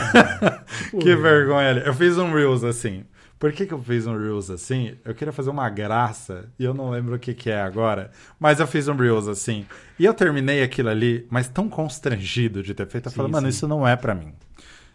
[1.00, 1.86] que vergonha alheia.
[1.86, 3.04] Eu fiz um Reels assim.
[3.38, 4.94] Por que, que eu fiz um Reels assim?
[5.04, 8.60] Eu queria fazer uma graça e eu não lembro o que, que é agora, mas
[8.60, 9.66] eu fiz um Reels assim.
[9.98, 13.06] E eu terminei aquilo ali, mas tão constrangido de ter feito.
[13.06, 13.50] Eu sim, falei, mano, sim.
[13.50, 14.32] isso não é para mim.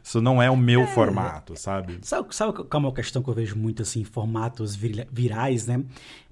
[0.03, 1.99] Isso não é o meu é, formato, sabe?
[2.01, 5.83] Sabe, sabe qual é uma questão que eu vejo muito assim, formatos virais, né?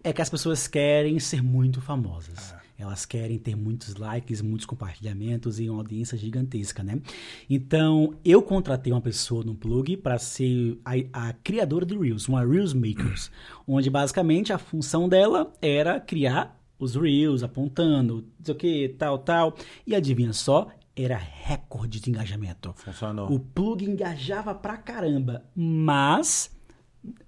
[0.04, 2.54] É que as pessoas querem ser muito famosas.
[2.54, 2.68] É.
[2.80, 7.02] Elas querem ter muitos likes, muitos compartilhamentos e uma audiência gigantesca, né?
[7.50, 12.46] Então, eu contratei uma pessoa no plug para ser a, a, criadora do Reels, uma
[12.46, 13.32] Reels Makers,
[13.68, 19.18] onde basicamente a função dela era criar os Reels, apontando, não sei o que, tal,
[19.18, 19.56] tal.
[19.86, 22.74] E adivinha só, era recorde de engajamento.
[22.76, 23.32] Funcionou.
[23.32, 26.52] O plug engajava pra caramba, mas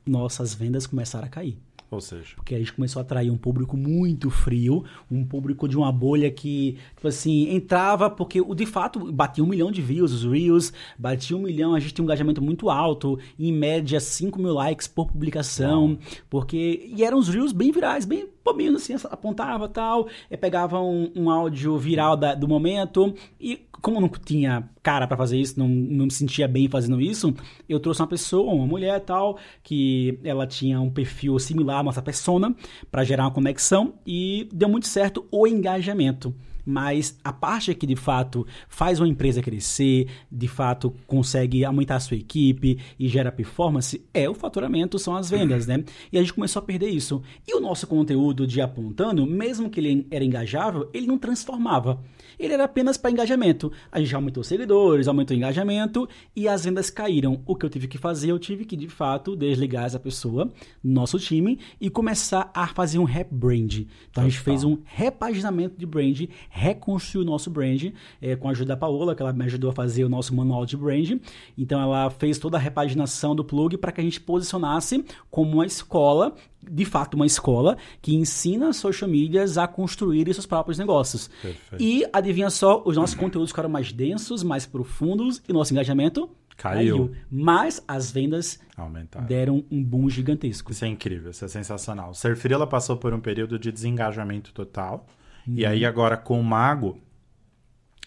[0.06, 1.58] nossas vendas começaram a cair.
[1.92, 2.36] Ou seja.
[2.36, 6.30] Porque a gente começou a atrair um público muito frio, um público de uma bolha
[6.30, 11.36] que, tipo assim, entrava porque, de fato, batia um milhão de views, os Reels, batia
[11.36, 15.08] um milhão, a gente tinha um engajamento muito alto, em média 5 mil likes por
[15.08, 15.98] publicação, Uau.
[16.30, 16.92] porque.
[16.96, 20.08] E eram os Reels bem virais, bem bobinho, assim, apontava tal,
[20.40, 25.38] pegava um, um áudio viral da, do momento e como não tinha cara para fazer
[25.38, 27.34] isso, não, não me sentia bem fazendo isso,
[27.68, 32.02] eu trouxe uma pessoa, uma mulher tal, que ela tinha um perfil similar à nossa
[32.02, 32.56] persona
[32.92, 36.34] para gerar uma conexão e deu muito certo o engajamento.
[36.66, 42.00] Mas a parte que de fato faz uma empresa crescer, de fato consegue aumentar a
[42.00, 45.84] sua equipe e gera performance, é o faturamento, são as vendas, né?
[46.12, 47.22] E a gente começou a perder isso.
[47.48, 52.00] E o nosso conteúdo de apontando, mesmo que ele era engajável, ele não transformava
[52.40, 53.72] ele era apenas para engajamento.
[53.92, 57.42] A gente aumentou seguidores, aumentou o engajamento e as vendas caíram.
[57.46, 61.20] O que eu tive que fazer, eu tive que de fato desligar essa pessoa, nosso
[61.20, 63.86] time, e começar a fazer um rebrand.
[64.10, 68.52] Então a gente fez um repaginamento de brand, reconstruiu o nosso brand é, com a
[68.52, 71.20] ajuda da Paola, que ela me ajudou a fazer o nosso manual de brand.
[71.58, 75.66] Então ela fez toda a repaginação do plug para que a gente posicionasse como uma
[75.66, 81.30] escola de fato uma escola que ensina social medias a construir seus próprios negócios.
[81.42, 81.82] Perfeito.
[81.82, 87.08] E adivinha só, os nossos conteúdos ficaram mais densos, mais profundos e nosso engajamento caiu.
[87.08, 87.16] caiu.
[87.32, 89.26] Mas as vendas Aumentaram.
[89.26, 90.72] deram um boom gigantesco.
[90.72, 92.14] Isso é incrível, isso é sensacional.
[92.14, 95.08] Ser Frila passou por um período de desengajamento total.
[95.50, 95.54] Hum.
[95.56, 97.02] E aí agora com o Mago,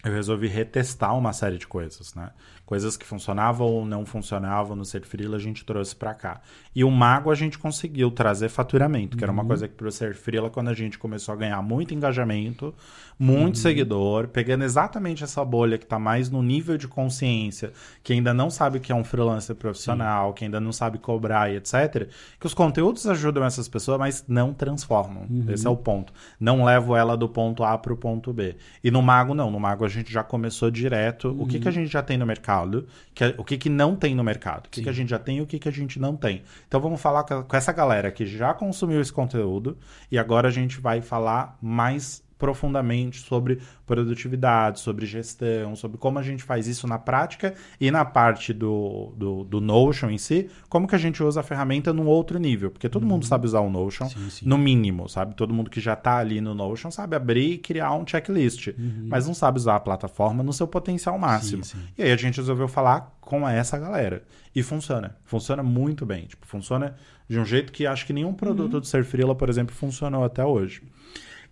[0.03, 2.31] eu resolvi retestar uma série de coisas, né?
[2.65, 6.41] Coisas que funcionavam ou não funcionavam no Ser Freela, a gente trouxe para cá.
[6.73, 9.25] E o Mago a gente conseguiu trazer faturamento, que uhum.
[9.25, 9.49] era uma uhum.
[9.49, 12.73] coisa que pro Ser Freela, quando a gente começou a ganhar muito engajamento,
[13.19, 13.61] muito uhum.
[13.61, 18.49] seguidor, pegando exatamente essa bolha que tá mais no nível de consciência, que ainda não
[18.49, 20.33] sabe o que é um freelancer profissional, Sim.
[20.33, 22.07] que ainda não sabe cobrar e etc,
[22.39, 25.27] que os conteúdos ajudam essas pessoas, mas não transformam.
[25.29, 25.45] Uhum.
[25.49, 26.13] Esse é o ponto.
[26.39, 28.55] Não levo ela do ponto A pro ponto B.
[28.81, 31.35] E no Mago não, no Mago a gente já começou direto.
[31.37, 31.75] O que, que a uhum.
[31.75, 32.52] gente já tem no mercado?
[32.53, 35.09] Mercado, que é, o que, que não tem no mercado, o que, que a gente
[35.09, 36.43] já tem e o que, que a gente não tem.
[36.67, 39.77] Então vamos falar com, com essa galera que já consumiu esse conteúdo
[40.11, 46.21] e agora a gente vai falar mais profundamente sobre produtividade, sobre gestão, sobre como a
[46.21, 50.85] gente faz isso na prática e na parte do, do, do Notion em si, como
[50.85, 52.69] que a gente usa a ferramenta num outro nível.
[52.69, 53.11] Porque todo uhum.
[53.11, 54.45] mundo sabe usar o Notion, sim, sim.
[54.45, 55.35] no mínimo, sabe?
[55.35, 59.07] Todo mundo que já está ali no Notion sabe abrir e criar um checklist, uhum.
[59.07, 61.63] mas não sabe usar a plataforma no seu potencial máximo.
[61.63, 64.21] Sim, e aí a gente resolveu falar com essa galera.
[64.53, 65.15] E funciona.
[65.23, 66.25] Funciona muito bem.
[66.25, 68.79] Tipo, funciona de um jeito que acho que nenhum produto uhum.
[68.81, 70.81] do Ser Freela, por exemplo, funcionou até hoje.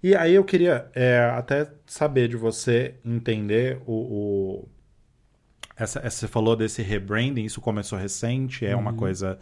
[0.03, 3.93] E aí eu queria é, até saber de você entender o.
[3.93, 4.69] o...
[5.75, 8.81] Essa, essa, você falou desse rebranding, isso começou recente, é uhum.
[8.81, 9.37] uma coisa.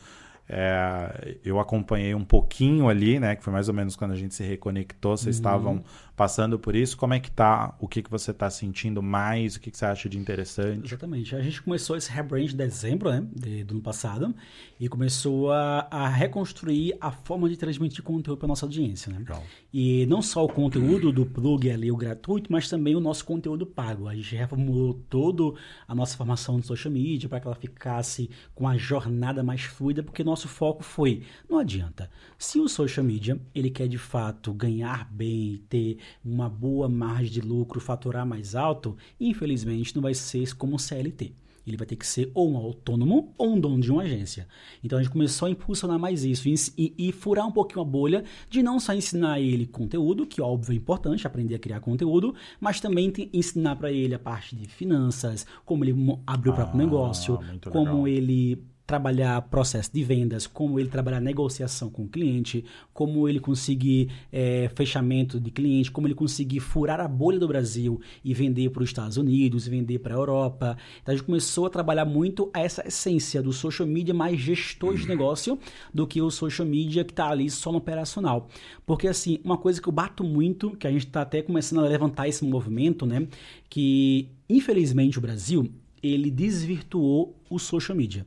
[0.52, 3.36] É, eu acompanhei um pouquinho ali, né?
[3.36, 5.16] Que foi mais ou menos quando a gente se reconectou.
[5.16, 5.40] Vocês uhum.
[5.40, 5.84] estavam
[6.16, 6.98] passando por isso.
[6.98, 7.76] Como é que tá?
[7.80, 9.56] O que, que você está sentindo mais?
[9.56, 10.88] O que, que você acha de interessante?
[10.88, 11.36] Exatamente.
[11.36, 14.36] A gente começou esse rebrand em dezembro né, de, do ano passado
[14.80, 19.12] e começou a, a, reconstruir a forma de transmitir conteúdo para nossa audiência.
[19.12, 19.20] Né?
[19.20, 19.44] Legal.
[19.72, 23.68] E não só o conteúdo do plug ali, o gratuito, mas também o nosso conteúdo
[23.68, 24.08] pago.
[24.08, 28.68] A gente reformulou toda a nossa formação de social media para que ela ficasse com
[28.68, 33.70] a jornada mais fluida, porque nosso foco foi, não adianta, se o social media ele
[33.70, 39.94] quer de fato ganhar bem, ter uma boa margem de lucro, faturar mais alto, infelizmente
[39.96, 41.34] não vai ser como um CLT.
[41.66, 44.48] Ele vai ter que ser ou um autônomo ou um dono de uma agência.
[44.84, 48.24] Então a gente começou a impulsionar mais isso e, e, furar um pouquinho a bolha
[48.50, 52.80] de não só ensinar ele conteúdo, que óbvio é importante, aprender a criar conteúdo, mas
[52.80, 55.96] também ensinar para ele a parte de finanças, como ele
[56.26, 57.40] abrir o próprio ah, negócio,
[57.72, 58.08] como legal.
[58.08, 64.10] ele trabalhar processo de vendas, como ele trabalhar negociação com o cliente, como ele conseguir
[64.32, 68.82] é, fechamento de cliente, como ele conseguir furar a bolha do Brasil e vender para
[68.82, 70.76] os Estados Unidos, vender para a Europa.
[71.04, 75.08] Então a gente começou a trabalhar muito essa essência do social media mais gestor de
[75.08, 75.60] negócio
[75.94, 78.50] do que o social media que está ali só no operacional.
[78.88, 81.88] Porque assim, uma coisa que eu bato muito, que a gente está até começando a
[81.88, 83.28] levantar esse movimento, né?
[83.70, 85.72] Que infelizmente o Brasil
[86.02, 88.26] ele desvirtuou o social media.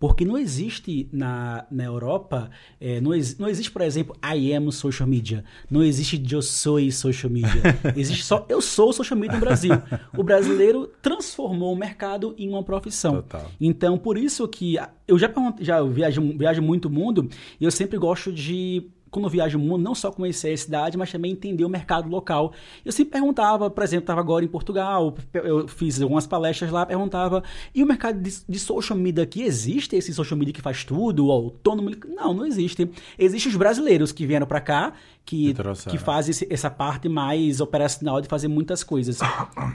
[0.00, 4.72] Porque não existe na, na Europa, é, não, ex, não existe, por exemplo, I am
[4.72, 5.44] social media.
[5.70, 7.50] Não existe eu sou social media.
[7.94, 9.72] Existe só eu sou social media no Brasil.
[10.16, 13.16] O brasileiro transformou o mercado em uma profissão.
[13.16, 13.50] Total.
[13.60, 17.28] Então, por isso que eu já, já viajo, viajo muito o mundo
[17.60, 20.96] e eu sempre gosto de quando eu viajo o mundo, não só conhecer a cidade,
[20.96, 22.52] mas também entender o mercado local.
[22.84, 27.42] Eu sempre perguntava, por exemplo, estava agora em Portugal, eu fiz algumas palestras lá, perguntava,
[27.74, 31.26] e o mercado de, de, social media aqui, existe esse social media que faz tudo,
[31.26, 31.90] o autônomo?
[32.08, 32.88] Não, não existe.
[33.18, 34.92] Existem os brasileiros que vieram para cá,
[35.24, 35.54] que,
[35.88, 39.18] que fazem esse, essa parte mais operacional de fazer muitas coisas.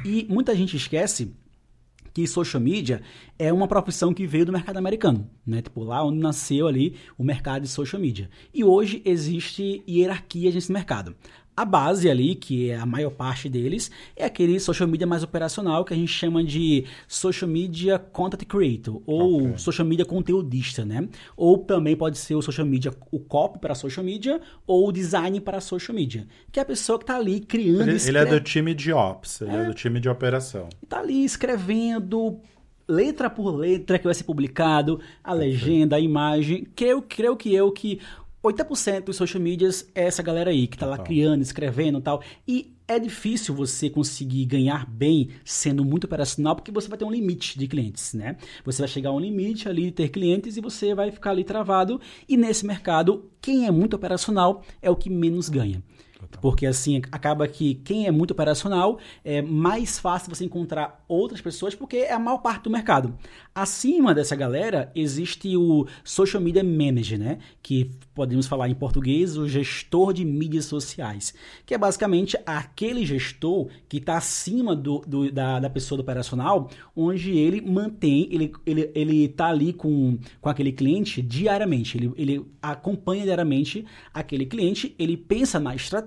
[0.06, 1.34] E muita gente esquece
[2.16, 3.02] que social media
[3.38, 5.62] é uma profissão que veio do mercado americano, né?
[5.62, 8.30] Tipo, lá onde nasceu ali o mercado de social media.
[8.54, 11.14] E hoje existe hierarquia nesse mercado.
[11.56, 15.86] A base ali, que é a maior parte deles, é aquele social media mais operacional
[15.86, 19.58] que a gente chama de social media content creator ou okay.
[19.58, 21.08] social media conteudista, né?
[21.38, 25.40] Ou também pode ser o social media, o copy para social media ou o design
[25.40, 27.90] para social media, que é a pessoa que está ali criando.
[27.90, 30.68] Ele, ele, é do time de ops, ele é, é do time de operação.
[30.84, 32.40] Está ali escrevendo
[32.88, 36.68] letra por letra que vai ser publicado, a legenda, a imagem.
[36.76, 38.00] Creio, creio que eu que
[38.46, 42.22] 80% dos social medias é essa galera aí, que tá lá criando, escrevendo e tal.
[42.48, 47.12] E é difícil você conseguir ganhar bem sendo muito operacional, porque você vai ter um
[47.12, 48.38] limite de clientes, né?
[48.64, 51.44] Você vai chegar a um limite ali de ter clientes e você vai ficar ali
[51.44, 52.00] travado.
[52.30, 55.82] E nesse mercado, quem é muito operacional é o que menos ganha.
[56.42, 61.76] Porque assim, acaba que quem é muito operacional é mais fácil você encontrar outras pessoas
[61.76, 63.16] porque é a maior parte do mercado.
[63.54, 67.40] Acima dessa galera existe o social media manager, né?
[67.62, 71.34] Que podemos falar em português o gestor de mídias sociais,
[71.66, 76.70] que é basicamente aquele gestor que está acima do, do, da, da pessoa do operacional,
[76.96, 82.46] onde ele mantém, ele ele ele está ali com, com aquele cliente diariamente, ele, ele
[82.62, 86.06] acompanha diariamente aquele cliente, ele pensa na estratégia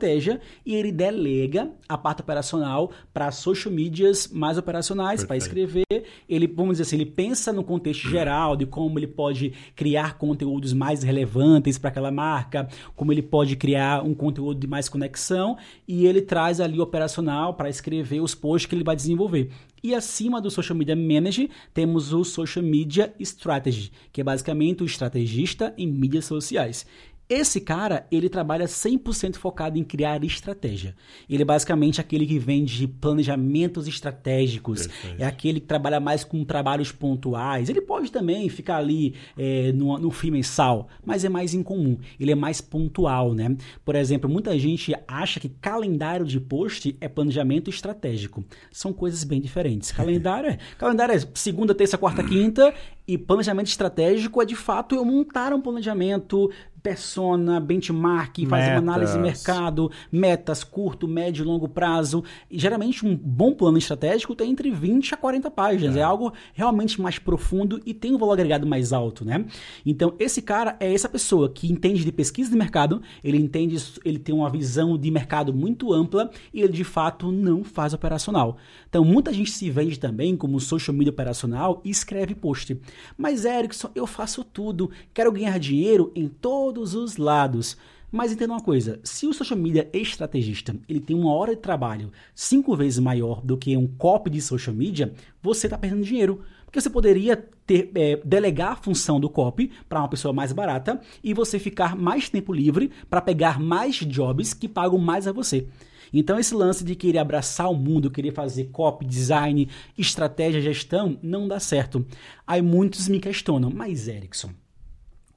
[0.64, 5.87] e ele delega a parte operacional para social medias mais operacionais, para escrever,
[6.29, 10.18] ele vamos dizer assim, ele pensa pensa no contexto geral de como ele pode criar
[10.18, 15.57] conteúdos mais relevantes para aquela marca, como ele pode criar um conteúdo de mais conexão
[15.87, 19.51] e ele traz ali operacional para escrever os posts que ele vai desenvolver.
[19.83, 24.87] E acima do Social Media Manager, temos o Social Media Strategy, que é basicamente o
[24.87, 26.85] estrategista em mídias sociais.
[27.29, 30.95] Esse cara, ele trabalha 100% focado em criar estratégia.
[31.29, 34.87] Ele é basicamente aquele que vende planejamentos estratégicos.
[34.87, 35.23] Perfeito.
[35.23, 37.69] É aquele que trabalha mais com trabalhos pontuais.
[37.69, 41.99] Ele pode também ficar ali é, no, no FII mensal, mas é mais incomum.
[42.19, 43.55] Ele é mais pontual, né?
[43.85, 48.43] Por exemplo, muita gente acha que calendário de post é planejamento estratégico.
[48.73, 49.93] São coisas bem diferentes.
[49.99, 52.73] Calendário é, calendário é segunda, terça, quarta, quinta
[53.09, 56.51] e planejamento estratégico é de fato eu montar um planejamento
[56.83, 62.23] persona, benchmark, fazer uma análise de mercado, metas curto, médio e longo prazo.
[62.51, 65.97] E, geralmente um bom plano estratégico tem entre 20 a 40 páginas.
[65.97, 66.01] É.
[66.01, 66.03] é.
[66.03, 69.44] algo realmente mais profundo e tem um valor agregado mais alto, né?
[69.85, 74.18] Então, esse cara é essa pessoa que entende de pesquisa de mercado, ele entende, ele
[74.18, 78.57] tem uma visão de mercado muito ampla e ele de fato não faz operacional.
[78.88, 82.79] Então, muita gente se vende também como social media operacional e escreve post.
[83.16, 87.76] Mas, Erickson, eu faço tudo, quero ganhar dinheiro em todos os lados.
[88.11, 92.11] Mas entenda uma coisa, se o social media estrategista ele tem uma hora de trabalho
[92.34, 96.40] cinco vezes maior do que um copy de social media, você está perdendo dinheiro.
[96.64, 101.00] Porque você poderia ter, é, delegar a função do copy para uma pessoa mais barata
[101.22, 105.66] e você ficar mais tempo livre para pegar mais jobs que pagam mais a você.
[106.12, 111.47] Então, esse lance de querer abraçar o mundo, querer fazer copy, design, estratégia, gestão, não
[111.47, 112.07] dá certo.
[112.47, 114.51] Aí muitos me questionam, mas Erickson,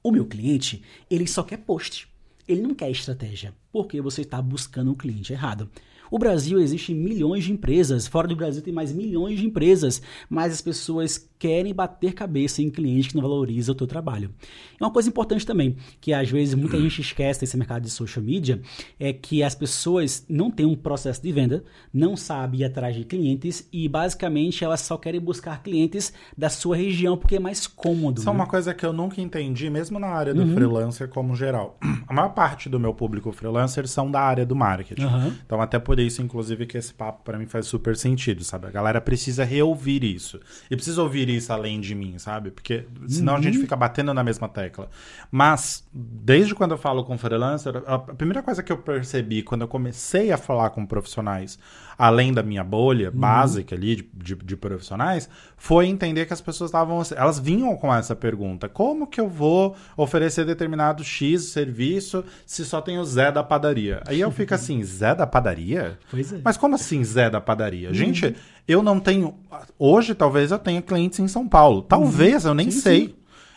[0.02, 2.08] o meu cliente, ele só quer post.
[2.48, 5.70] Ele não quer estratégia, porque você está buscando um cliente errado.
[6.12, 10.52] O Brasil existe milhões de empresas, fora do Brasil tem mais milhões de empresas, mas
[10.52, 14.30] as pessoas querem bater cabeça em cliente que não valoriza o teu trabalho.
[14.78, 18.22] E uma coisa importante também, que às vezes muita gente esquece desse mercado de social
[18.22, 18.60] media,
[19.00, 23.04] é que as pessoas não têm um processo de venda, não sabem ir atrás de
[23.04, 28.18] clientes e basicamente elas só querem buscar clientes da sua região porque é mais cômodo.
[28.18, 28.32] Isso né?
[28.32, 30.54] é uma coisa que eu nunca entendi, mesmo na área do uhum.
[30.54, 31.76] freelancer como geral.
[32.06, 35.06] A maior parte do meu público freelancer são da área do marketing.
[35.06, 35.32] Uhum.
[35.44, 38.66] Então até por isso, inclusive, que esse papo para mim faz super sentido, sabe?
[38.66, 40.40] A galera precisa reouvir isso.
[40.70, 42.50] E precisa ouvir isso além de mim, sabe?
[42.50, 43.38] Porque senão uhum.
[43.38, 43.62] a gente uhum.
[43.62, 44.90] fica batendo na mesma tecla.
[45.30, 49.68] Mas, desde quando eu falo com freelancer, a primeira coisa que eu percebi quando eu
[49.68, 51.58] comecei a falar com profissionais,
[51.98, 53.18] além da minha bolha uhum.
[53.18, 57.02] básica ali de, de, de, profissionais, foi entender que as pessoas estavam.
[57.16, 62.80] Elas vinham com essa pergunta: como que eu vou oferecer determinado X serviço se só
[62.80, 64.02] tem o Zé da padaria?
[64.06, 65.91] Aí eu fico assim: Zé da padaria?
[66.10, 66.40] Pois é.
[66.44, 67.88] Mas como assim Zé da padaria?
[67.88, 67.94] Uhum.
[67.94, 68.34] Gente,
[68.66, 69.34] eu não tenho.
[69.78, 71.82] Hoje, talvez eu tenha clientes em São Paulo.
[71.82, 72.50] Talvez, uhum.
[72.50, 73.00] eu nem sim, sei.
[73.06, 73.14] Sim.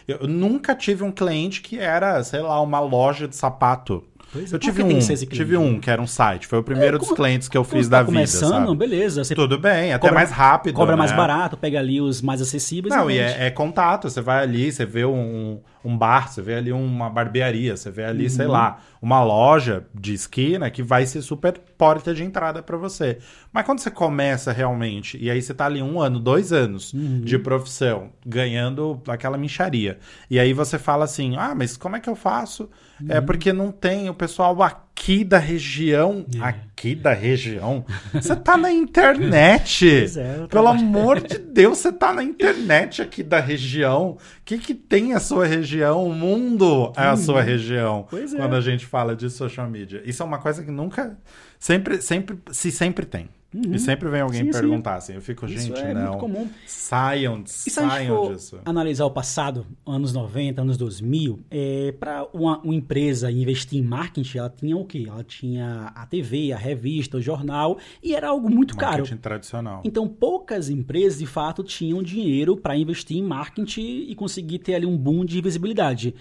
[0.08, 4.04] Eu nunca tive um cliente que era, sei lá, uma loja de sapato.
[4.32, 6.46] Pois eu é, tive um, tive um que era um site.
[6.46, 8.14] Foi o primeiro é, como, dos clientes que eu fiz da tá vida.
[8.14, 9.24] Começando, beleza.
[9.34, 10.76] Tudo bem, até cobra, mais rápido.
[10.76, 11.00] Cobra né?
[11.00, 12.94] mais barato, pega ali os mais acessíveis.
[12.94, 14.10] Não, e, e é, é, contato.
[14.10, 18.04] Você vai ali, você vê um, um bar, você vê ali uma barbearia, você vê
[18.04, 18.30] ali, uhum.
[18.30, 23.20] sei lá, uma loja de esquina que vai ser super porta de entrada para você.
[23.54, 27.22] Mas quando você começa realmente, e aí você tá ali um ano, dois anos uhum.
[27.22, 32.10] de profissão, ganhando aquela mincharia, e aí você fala assim: ah, mas como é que
[32.10, 32.70] eu faço?
[33.00, 33.18] É uhum.
[33.18, 34.85] É porque não tem, o pessoal aqui
[35.24, 36.26] da região.
[36.36, 36.44] É.
[36.44, 37.86] Aqui da região?
[38.14, 40.06] Você tá na internet.
[40.18, 44.12] É, Pelo amor de Deus, você tá na internet aqui da região.
[44.12, 46.06] O que, que tem a sua região?
[46.06, 48.00] O mundo é a sua região.
[48.00, 48.08] Uhum.
[48.10, 48.38] Pois é.
[48.38, 50.02] Quando a gente fala de social media.
[50.06, 51.18] Isso é uma coisa que nunca.
[51.66, 53.28] Sempre, sempre, se sempre tem.
[53.74, 54.48] E sempre vem alguém Uhum.
[54.48, 54.60] Sim, sim.
[54.60, 55.14] perguntar assim.
[55.14, 56.02] Eu fico, Isso gente, é não.
[56.10, 56.48] muito comum.
[56.68, 58.60] Saiam, E saiam disso.
[58.64, 64.38] analisar o passado, anos 90, anos 2000, é, para uma, uma empresa investir em marketing,
[64.38, 65.06] ela tinha o quê?
[65.08, 68.98] Ela tinha a TV, a revista, o jornal, e era algo muito caro.
[69.00, 69.82] Marketing tradicional.
[69.84, 74.86] Então, poucas empresas, de fato, tinham dinheiro para investir em marketing e conseguir ter ali
[74.86, 76.14] um boom de visibilidade.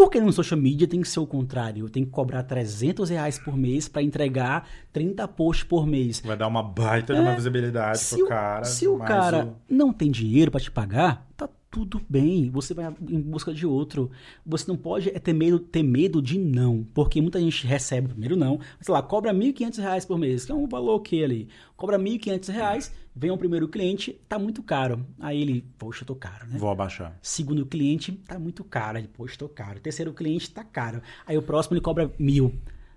[0.00, 1.86] Por que no social media tem que ser o contrário?
[1.90, 6.22] Tem que cobrar 300 reais por mês para entregar 30 posts por mês.
[6.24, 8.00] Vai dar uma baita de uma visibilidade É.
[8.00, 8.64] Se pro o, cara.
[8.64, 12.50] se o cara o- não tem dinheiro para te pagar, tá tudo bem.
[12.50, 14.10] Você vai em busca de outro.
[14.44, 16.84] Você não pode é ter medo, ter medo de não.
[16.92, 18.58] Porque muita gente recebe primeiro não.
[18.80, 21.48] Sei lá, cobra 1.500 reais por mês, que é um valor ok ali.
[21.76, 25.06] Cobra 1.500 reais, vem o primeiro cliente, tá muito caro.
[25.18, 26.58] Aí ele, poxa, tô caro, né?
[26.58, 27.16] Vou abaixar.
[27.22, 28.98] Segundo cliente, tá muito caro.
[28.98, 29.80] Ele, poxa, tô caro.
[29.80, 31.00] Terceiro cliente, tá caro.
[31.26, 32.52] Aí o próximo ele cobra mil.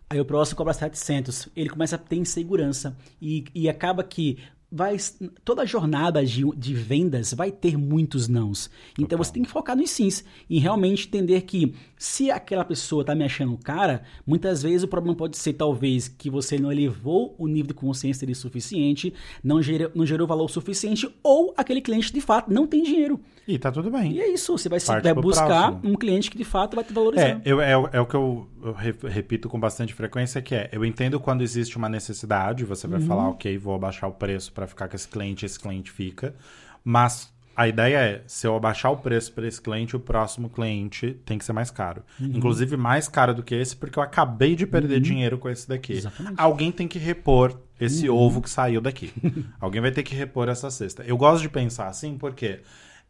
[0.10, 1.50] Aí o próximo cobra 700.
[1.56, 2.96] Ele começa a ter insegurança.
[3.22, 4.38] E, e acaba que
[4.76, 4.98] vai
[5.46, 8.72] toda jornada de, de vendas vai ter muitos nãos.
[8.98, 10.26] Então você tem que focar nos sims.
[10.50, 15.16] E realmente entender que se aquela pessoa tá me achando cara, muitas vezes o problema
[15.16, 19.14] pode ser talvez que você não elevou o nível de consciência dele suficiente,
[19.44, 23.20] não gerou, não gerou valor suficiente, ou aquele cliente de fato não tem dinheiro.
[23.48, 24.14] E tá tudo bem.
[24.14, 25.80] E é isso, você vai, se- vai buscar próximo.
[25.84, 27.28] um cliente que de fato vai te valorizar.
[27.28, 30.56] É, eu, é, o- é o que eu, eu re- repito com bastante frequência, que
[30.56, 33.06] é, eu entendo quando existe uma necessidade, você vai Uhum.
[33.08, 36.34] falar, ok, vou abaixar o preço para ficar com esse cliente, esse cliente fica,
[36.84, 41.16] mas a ideia é, se eu abaixar o preço para esse cliente, o próximo cliente
[41.26, 42.02] tem que ser mais caro.
[42.20, 42.32] Uhum.
[42.34, 45.94] Inclusive mais caro do que esse, porque eu acabei de perder dinheiro com esse daqui.
[45.94, 46.36] Exatamente.
[46.38, 48.16] Alguém tem que repor esse Uhum.
[48.18, 49.12] ovo que saiu daqui.
[49.62, 51.04] Alguém vai ter que repor essa cesta.
[51.04, 52.62] Eu gosto de pensar assim, porque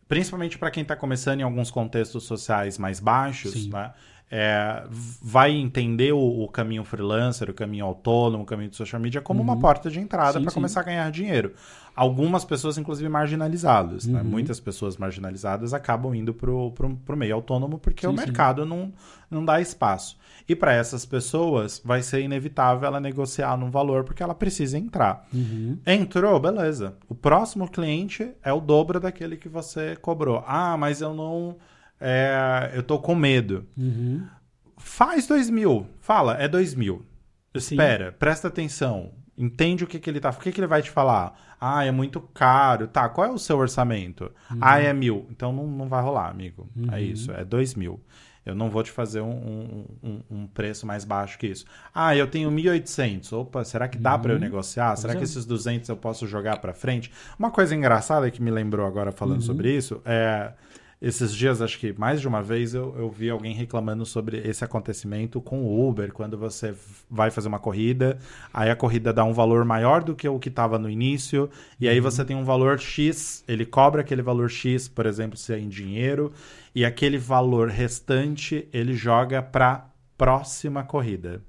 [0.08, 3.94] principalmente para quem está começando em alguns contextos sociais mais baixos, né?
[4.32, 4.84] É,
[5.22, 9.42] vai entender o, o caminho freelancer, o caminho autônomo, o caminho de social media como
[9.42, 10.46] uma porta de entrada Uhum.
[10.46, 11.54] Para começar a ganhar dinheiro.
[11.96, 14.06] Algumas pessoas, inclusive, marginalizadas.
[14.06, 14.14] Uhum.
[14.14, 14.24] Né?
[14.24, 18.24] Muitas pessoas marginalizadas acabam indo pro, pro meio autônomo porque o Sim, sim.
[18.24, 18.92] mercado não,
[19.30, 20.18] não dá espaço.
[20.48, 25.26] E para essas pessoas, vai ser inevitável ela negociar num valor porque ela precisa entrar.
[25.34, 25.78] Uhum.
[25.86, 26.96] Entrou, beleza.
[27.08, 30.44] O próximo cliente é o dobro daquele que você cobrou.
[30.48, 31.56] Ah, mas eu não.
[32.04, 33.66] É, eu tô com medo.
[33.78, 34.26] Uhum.
[34.78, 35.88] Faz dois mil.
[36.00, 37.06] Fala, é dois mil.
[37.56, 37.76] Sim.
[37.76, 39.12] Espera, presta atenção.
[39.38, 40.30] Entende o que, que ele tá.
[40.30, 41.34] O que, que ele vai te falar?
[41.60, 42.88] Ah, é muito caro.
[42.88, 44.32] Tá, qual é o seu orçamento?
[44.62, 45.26] Ah, é mil.
[45.32, 46.70] Então não, não vai rolar, amigo.
[46.92, 48.00] É isso, é dois mil.
[48.46, 51.64] Eu não vou te fazer um, um, um- preço mais baixo que isso.
[51.96, 53.32] Ah, eu tenho 1.800.
[53.32, 54.98] Opa, será que dá pra eu negociar?
[54.98, 55.30] Será Pois que é.
[55.32, 57.10] esses 200 eu posso jogar pra frente?
[57.40, 60.52] Uma coisa engraçada que me lembrou agora falando sobre isso é.
[61.04, 64.64] Esses dias, acho que mais de uma vez, eu, eu vi alguém reclamando sobre esse
[64.64, 66.74] acontecimento com o Uber, quando você
[67.12, 68.18] vai fazer uma corrida,
[68.54, 71.90] aí a corrida dá um valor maior do que o que estava no início, e
[71.90, 75.60] aí você tem um valor X, ele cobra aquele valor X, por exemplo, se é
[75.60, 76.32] em dinheiro,
[76.74, 81.42] e aquele valor restante ele joga para próxima corrida.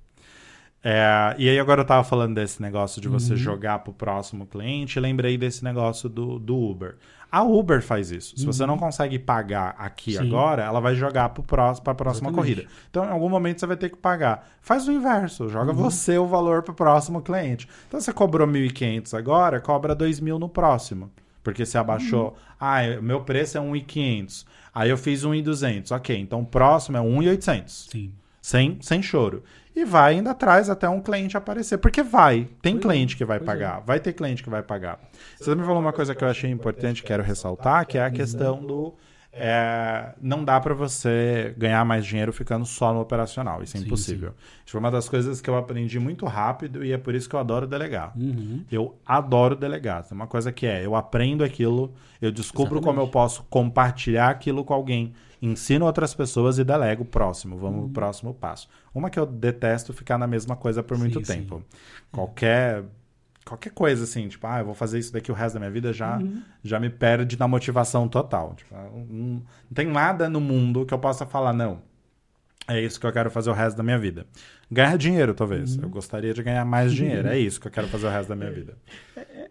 [0.87, 3.19] É, e aí agora eu tava falando desse negócio de Uhum.
[3.19, 6.97] você jogar pro próximo cliente, lembrei desse negócio do, do Uber.
[7.33, 8.37] A Uber faz isso.
[8.39, 10.23] Se você não consegue pagar aqui Uhum.
[10.23, 10.29] Sim.
[10.29, 12.55] agora, ela vai jogar pro próximo, pra próxima Exatamente.
[12.57, 12.73] corrida.
[12.91, 14.47] Então, em algum momento, você vai ter que pagar.
[14.61, 15.77] Faz o inverso, joga Uhum.
[15.79, 17.67] você o valor pro próximo cliente.
[17.89, 21.11] Então, você cobrou 1.500 agora, cobra 2.000 no próximo.
[21.43, 22.27] Porque você abaixou.
[22.29, 22.35] Uhum.
[22.61, 24.47] Ah, o meu preço é 1.500.
[24.73, 25.91] Aí eu fiz 1.200.
[25.91, 28.13] Ok, então o próximo é 1.800 Sim.
[28.41, 29.43] sem, sem choro.
[29.77, 31.79] E vai indo atrás até um cliente aparecer.
[31.79, 32.49] Porque vai.
[32.63, 33.41] Tem é, cliente que vai é.
[33.41, 33.81] pagar.
[33.81, 35.01] Vai ter cliente que vai pagar.
[35.37, 38.65] Você também falou uma coisa que eu achei importante, quero ressaltar, que é a questão
[38.65, 38.95] do.
[39.37, 43.63] É, não dá pra você ganhar mais dinheiro ficando só no operacional.
[43.63, 44.33] Isso é Sim, impossível.
[44.65, 47.35] Isso foi uma das coisas que eu aprendi muito rápido e é por isso que
[47.35, 48.13] eu adoro delegar.
[48.17, 48.65] Uhum.
[48.71, 50.05] Eu adoro delegar.
[50.05, 53.13] Tem uma coisa que é, eu aprendo aquilo, eu descubro como eu Exatamente.
[53.13, 55.13] posso compartilhar aquilo com alguém,
[55.43, 57.57] ensino outras pessoas e delego o próximo.
[57.59, 57.85] Vamos Uhum.
[57.87, 58.69] pro próximo passo.
[58.95, 61.33] Uma que eu detesto ficar na mesma coisa por muito Sim, sim.
[61.41, 61.63] tempo.
[62.13, 62.85] Qualquer
[63.45, 65.93] qualquer coisa assim, tipo, ah, eu vou fazer isso daqui o resto da minha vida,
[65.93, 66.43] já Uhum.
[66.63, 68.55] já me perde na motivação total.
[68.55, 69.43] Tipo, não, não
[69.75, 71.83] tem nada no mundo que eu possa falar não.
[72.67, 74.27] É isso que eu quero fazer o resto da minha vida.
[74.71, 75.77] Ganhar dinheiro, talvez.
[75.77, 75.83] Uhum.
[75.83, 77.29] Eu gostaria de ganhar mais dinheiro.
[77.29, 78.79] É isso que eu quero fazer o resto da minha vida.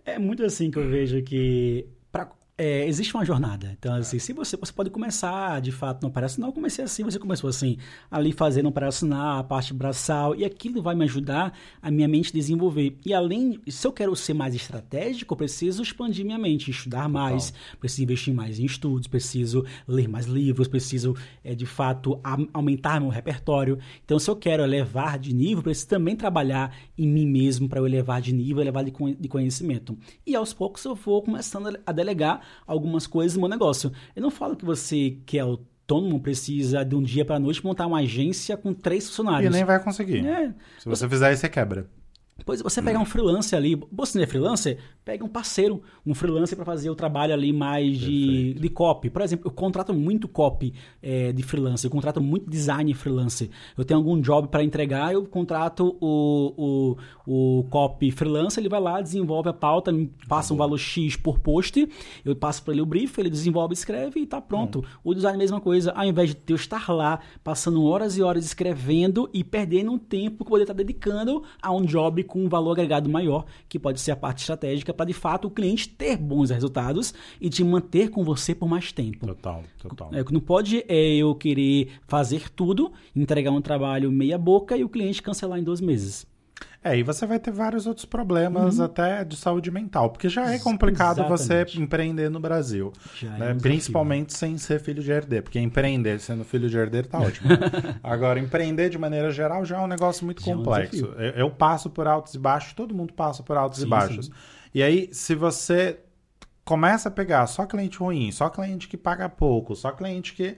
[0.03, 3.75] É muito assim que eu vejo que pra é, existe uma jornada.
[3.77, 7.17] Então, assim, se você, você pode começar, de fato, no operacional, eu comecei assim, você
[7.17, 7.77] começou assim,
[8.11, 12.95] ali fazendo operacional, a parte braçal, e aquilo vai me ajudar a minha mente desenvolver.
[13.03, 17.49] E além, se eu quero ser mais estratégico, eu preciso expandir minha mente, estudar mais,
[17.49, 17.77] Total.
[17.79, 23.01] preciso investir mais em estudos, preciso ler mais livros, preciso, é, de fato, a, aumentar
[23.01, 23.79] meu repertório.
[24.05, 27.87] Então, se eu quero elevar de nível, preciso também trabalhar em mim mesmo para eu
[27.87, 29.97] elevar de nível, elevar de, de conhecimento.
[30.25, 33.91] E aos poucos eu vou começando a delegar algumas coisas no meu negócio.
[34.15, 37.63] Eu não falo que você que é autônomo precisa de um dia para a noite
[37.63, 39.53] montar uma agência com três funcionários.
[39.53, 40.25] E nem vai conseguir.
[40.25, 40.53] É.
[40.79, 41.87] Se você fizer isso, você quebra.
[42.45, 44.77] Pois você pegar um freelancer ali, você não é freelancer?
[45.05, 49.09] Pega um parceiro, um freelancer para fazer o trabalho ali mais de, de copy.
[49.09, 53.49] Por exemplo, eu contrato muito copy é, de freelancer, eu contrato muito design freelancer.
[53.77, 58.81] Eu tenho algum job para entregar, eu contrato o, o, o copy freelancer, ele vai
[58.81, 61.87] lá, desenvolve a pauta, me passa um valor X por post,
[62.25, 64.79] eu passo para ele o brief, ele desenvolve, escreve e tá pronto.
[64.79, 64.99] Hum.
[65.03, 68.23] O design é a mesma coisa, ao invés de eu estar lá passando horas e
[68.23, 72.43] horas escrevendo e perdendo um tempo que eu poderia estar dedicando a um job com
[72.45, 75.89] um valor agregado maior, que pode ser a parte estratégica, para de fato o cliente
[75.89, 79.25] ter bons resultados e te manter com você por mais tempo.
[79.27, 80.09] Total, total.
[80.13, 84.89] É, não pode é, eu querer fazer tudo, entregar um trabalho meia boca e o
[84.89, 86.25] cliente cancelar em dois meses.
[86.83, 88.85] É, e você vai ter vários outros problemas uhum.
[88.85, 91.75] até de saúde mental, porque já é complicado Exatamente.
[91.75, 92.91] você empreender no Brasil.
[93.21, 93.51] Né?
[93.51, 97.19] É um Principalmente sem ser filho de herdeiro, porque empreender sendo filho de herdeiro tá
[97.19, 97.49] ótimo.
[97.49, 97.57] Né?
[98.03, 101.13] Agora, empreender de maneira geral já é um negócio muito já complexo.
[101.17, 103.85] É um eu, eu, passo por altos e baixos, todo mundo passa por altos sim,
[103.85, 104.25] e baixos.
[104.25, 104.31] Sim.
[104.75, 105.99] E aí, se você
[106.65, 110.57] começa a pegar só cliente ruim, só cliente que paga pouco, só cliente que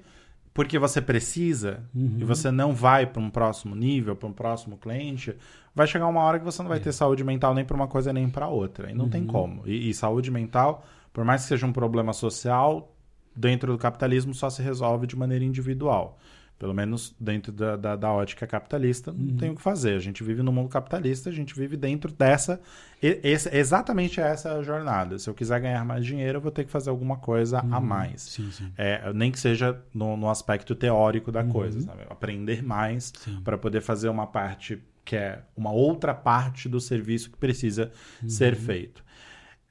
[0.55, 2.15] porque você precisa uhum.
[2.17, 5.35] e você não vai para um próximo nível, para um próximo cliente,
[5.75, 6.81] vai chegar uma hora que você não vai é.
[6.81, 8.89] ter saúde mental nem para uma coisa nem para outra.
[8.89, 9.11] E não uhum.
[9.11, 9.61] tem como.
[9.67, 12.95] E, e, saúde mental, por mais que seja um problema social,
[13.35, 16.17] dentro do capitalismo só se resolve de maneira individual.
[16.57, 19.35] Pelo menos dentro da, da, da ótica capitalista, não uhum.
[19.35, 19.97] tem o que fazer.
[19.97, 22.61] A gente vive no mundo capitalista, a gente vive dentro dessa.
[23.03, 25.19] Esse, exatamente essa jornada.
[25.19, 27.75] Se eu quiser ganhar mais dinheiro, eu vou ter que fazer alguma coisa uhum.
[27.75, 28.21] a mais.
[28.21, 28.71] Sim, sim.
[28.77, 31.49] É, nem que seja no, no aspecto teórico da uhum.
[31.49, 32.03] coisa, sabe?
[32.09, 33.11] Aprender mais
[33.43, 37.91] para poder fazer uma parte que é uma outra parte do serviço que precisa
[38.27, 38.59] ser uhum.
[38.59, 39.05] feito.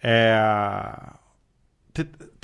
[0.03, 0.39] É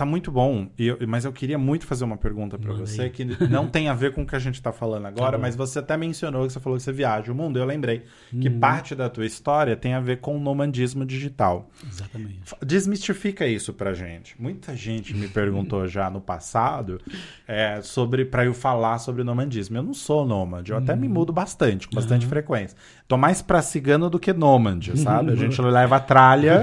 [0.01, 3.11] Tá muito bom, eu, mas eu queria muito fazer uma pergunta para você aí.
[3.11, 5.55] que não tem a ver com o que a gente está falando agora, tá mas
[5.55, 7.59] você até mencionou que você falou que você viaja o mundo.
[7.59, 8.59] Eu lembrei que uhum.
[8.59, 11.68] parte da tua história tem a ver com o nomandismo digital.
[11.86, 12.40] Exatamente.
[12.64, 14.40] Desmistifica isso pra gente.
[14.40, 16.98] Muita gente me perguntou já no passado
[17.46, 19.76] é, sobre para eu falar sobre nomandismo.
[19.76, 20.82] Eu não sou nômade, eu uhum.
[20.82, 21.12] até me uhum.
[21.12, 22.30] mudo bastante, com bastante uhum.
[22.30, 22.74] frequência.
[23.07, 25.32] Tô mais pra cigano do que nômade, sabe?
[25.32, 26.62] A gente leva a tralha,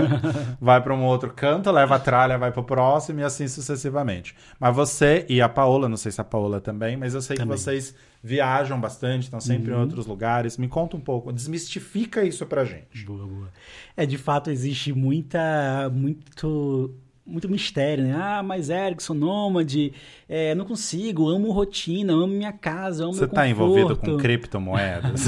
[0.59, 4.35] vai para um outro canto, leva a tralha, vai pro próximo e assim sucessivamente.
[4.59, 7.55] Mas você e a Paola, não sei se a Paola também, mas eu sei também.
[7.55, 9.77] que vocês viajam bastante, estão sempre uhum.
[9.77, 10.57] em outros lugares.
[10.57, 13.05] Me conta um pouco, desmistifica isso pra gente.
[13.05, 13.49] Boa, boa.
[13.95, 16.93] É, de fato, existe muita, muito
[17.27, 18.13] muito mistério, né?
[18.15, 19.93] Ah, mas Erickson, nômade,
[20.29, 25.25] é, não consigo, amo rotina, amo minha casa, amo Você está envolvido com criptomoedas?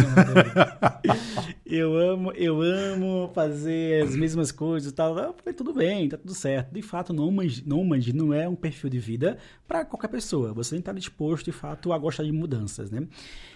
[1.66, 5.18] eu amo, eu amo fazer as mesmas coisas e tal.
[5.18, 6.72] Eu falei, tudo bem, tá tudo certo.
[6.74, 9.38] De fato, nômade, nômade não é um perfil de vida
[9.68, 10.54] para qualquer pessoa.
[10.54, 13.06] Você tem que estar disposto, de fato, a gostar de mudanças, né?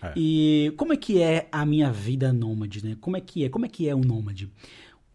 [0.01, 0.13] É.
[0.17, 2.97] E como é que é a minha vida nômade, né?
[2.99, 3.49] Como é que é?
[3.49, 4.51] Como é que é um nômade?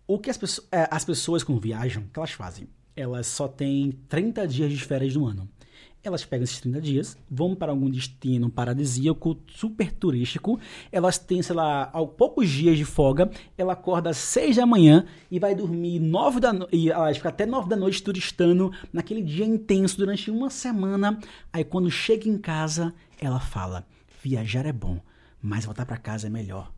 [0.07, 2.67] O que as, pessoas, é, as pessoas quando viajam, o que elas fazem?
[2.99, 5.49] Elas só têm 30 dias de férias no ano.
[6.03, 10.59] Elas pegam esses 30 dias, vão para algum destino paradisíaco, super turístico.
[10.91, 11.87] Elas têm, sei lá,
[12.17, 13.31] poucos dias de folga.
[13.57, 16.77] Ela acorda às 6 da manhã e vai dormir 9 da noite.
[16.77, 21.19] E ela fica até 9 da noite turistando naquele dia intenso durante uma semana.
[21.53, 23.87] Aí quando chega em casa, ela fala:
[24.23, 25.01] viajar é bom,
[25.43, 26.73] mas voltar para casa é melhor.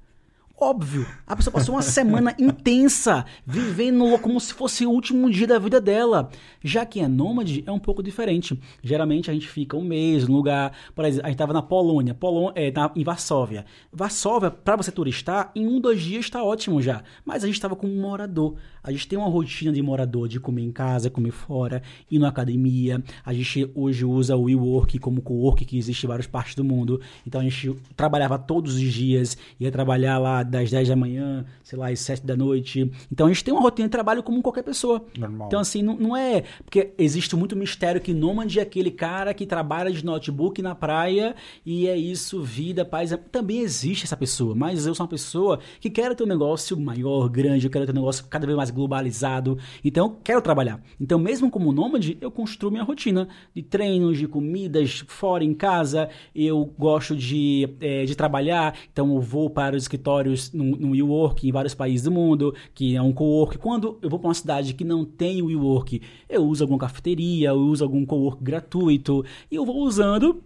[0.62, 5.58] Óbvio, a pessoa passou uma semana intensa vivendo como se fosse o último dia da
[5.58, 6.28] vida dela.
[6.62, 8.60] Já que é nômade, é um pouco diferente.
[8.82, 10.76] Geralmente a gente fica um mês no lugar.
[10.94, 13.64] Por exemplo, a gente estava na Polônia, Polônia é, na, em Varsóvia.
[13.90, 17.02] Varsóvia, para você turistar, em um, dois dias está ótimo já.
[17.24, 18.56] Mas a gente estava como morador.
[18.82, 22.28] A gente tem uma rotina de morador de comer em casa, comer fora, ir na
[22.28, 23.02] academia.
[23.24, 27.00] A gente hoje usa o WeWork como co-work que existe em várias partes do mundo.
[27.26, 31.78] Então a gente trabalhava todos os dias, ia trabalhar lá das 10 da manhã, sei
[31.78, 32.90] lá, às 7 da noite.
[33.10, 35.04] Então a gente tem uma rotina de trabalho como qualquer pessoa.
[35.16, 35.46] Normal.
[35.46, 36.42] Então, assim, não, não é.
[36.64, 41.34] Porque existe muito mistério que nômade é aquele cara que trabalha de notebook na praia
[41.64, 43.16] e é isso, vida, paz.
[43.30, 47.28] Também existe essa pessoa, mas eu sou uma pessoa que quero ter um negócio maior,
[47.28, 49.58] grande, eu quero ter um negócio cada vez mais globalizado.
[49.84, 50.82] Então, eu quero trabalhar.
[51.00, 56.08] Então, mesmo como nômade, eu construo minha rotina de treinos, de comidas, fora, em casa.
[56.34, 61.46] Eu gosto de, é, de trabalhar, então eu vou para os escritórios no, no WeWork
[61.48, 63.58] em vários países do mundo, que é um co-work.
[63.58, 67.58] Quando eu vou para uma cidade que não tem WeWork, eu uso alguma cafeteria, eu
[67.58, 70.42] uso algum co-work gratuito, e eu vou usando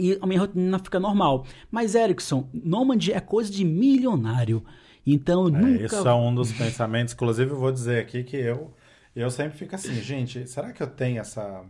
[0.00, 1.44] e a minha rotina fica normal.
[1.70, 4.62] Mas, Erickson, Nomad é coisa de milionário.
[5.04, 5.84] Então, eu É, nunca...
[5.86, 7.14] Isso é um dos pensamentos.
[7.14, 8.72] Inclusive, eu vou dizer aqui que eu,
[9.16, 11.64] eu sempre fico assim, gente, será que eu tenho essa,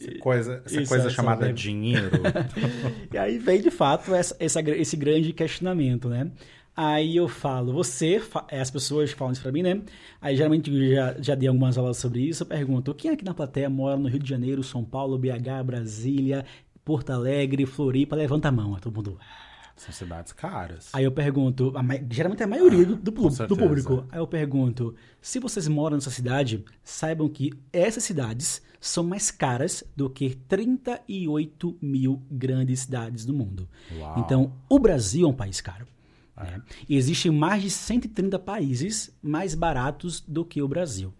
[0.00, 2.10] essa coisa, essa Isso, coisa chamada dinheiro?
[3.12, 6.30] E aí vem, de fato, essa, essa- esse grande questionamento, né?
[6.76, 9.82] Aí eu falo, você, é, as pessoas falam isso pra mim, né?
[10.20, 13.34] Aí geralmente eu já, já dei algumas aulas sobre isso, eu pergunto, quem aqui na
[13.34, 16.44] plateia mora no Rio de Janeiro, São Paulo, BH, Brasília,
[16.84, 18.14] Porto Alegre, Floripa?
[18.14, 19.18] Levanta a mão, todo mundo...
[19.74, 20.88] São cidades caras.
[20.92, 21.82] Aí eu pergunto, a
[22.12, 24.04] geralmente é a maioria do, do, do público.
[24.10, 29.84] Aí eu pergunto, se vocês moram nessa cidade, saibam que essas cidades são mais caras
[29.96, 33.68] do que 38 mil grandes cidades do mundo.
[33.96, 34.18] Uau.
[34.18, 35.86] Então, o Brasil é um país caro.
[36.36, 36.62] né?
[36.88, 41.12] E existem mais de 130 países mais baratos do que o Brasil.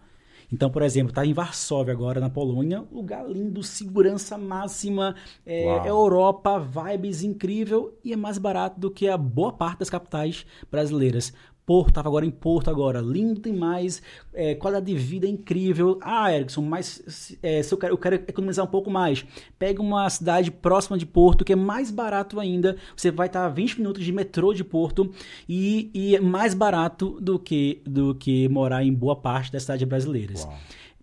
[0.50, 5.88] Então, por exemplo, tá em Varsóvia agora, na Polônia, lugar lindo, segurança máxima, é.
[5.88, 11.34] Europa, vibes incrível e é mais barato do que a boa parte das capitais brasileiras.
[11.68, 14.00] Porto, tava agora em Porto agora, lindo demais,
[14.32, 15.98] é, qualidade de vida incrível.
[16.00, 19.22] Ah, Erickson, mas se- é, se eu, quero, eu quero economizar um pouco mais,
[19.58, 22.76] pega uma cidade próxima de Porto, que é mais barato ainda.
[22.96, 25.10] Você vai estar a 20 minutos de metrô de Porto
[25.46, 29.86] e, e é mais barato do que, do que morar em boa parte das cidades
[29.86, 30.44] brasileiras.
[30.44, 30.56] Uau.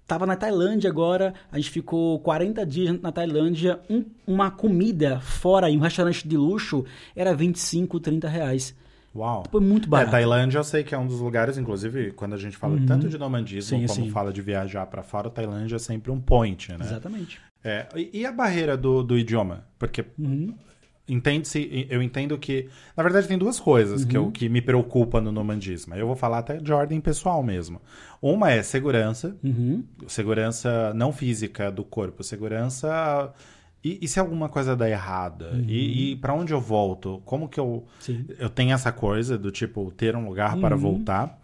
[0.07, 5.69] Tava na Tailândia agora, a gente ficou 40 dias na Tailândia, um- uma comida fora
[5.69, 6.83] em um restaurante de luxo
[7.15, 8.75] era 25, 30 reais.
[9.15, 9.43] Uau.
[9.49, 10.11] Foi muito É, barato.
[10.11, 13.17] Tailândia eu sei que é um dos lugares, inclusive, quando a gente fala tanto de
[13.17, 14.11] nomandismo Sim, como sim.
[14.11, 16.77] fala de viajar pra fora, Tailândia é sempre um point, né?
[16.81, 17.39] Exatamente.
[17.63, 19.63] É, e, a barreira do, do idioma?
[19.79, 20.53] Porque Uhum.
[21.07, 22.67] entende-se, eu entendo que.
[22.95, 24.25] Na verdade, tem duas coisas que, Uhum.
[24.25, 25.95] eu, que me preocupam no nomandismo.
[25.95, 27.81] Eu vou falar até de ordem pessoal mesmo.
[28.21, 29.83] Uma é segurança, Uhum.
[30.07, 33.33] segurança não física do corpo, segurança.
[33.85, 35.51] E, e se alguma coisa dá errada?
[35.53, 35.65] Uhum.
[35.67, 37.21] E, e para onde eu volto?
[37.23, 37.85] Como que eu.
[37.99, 38.25] Sim.
[38.39, 40.81] Eu tenho essa coisa do tipo ter um lugar para Uhum.
[40.81, 41.39] voltar.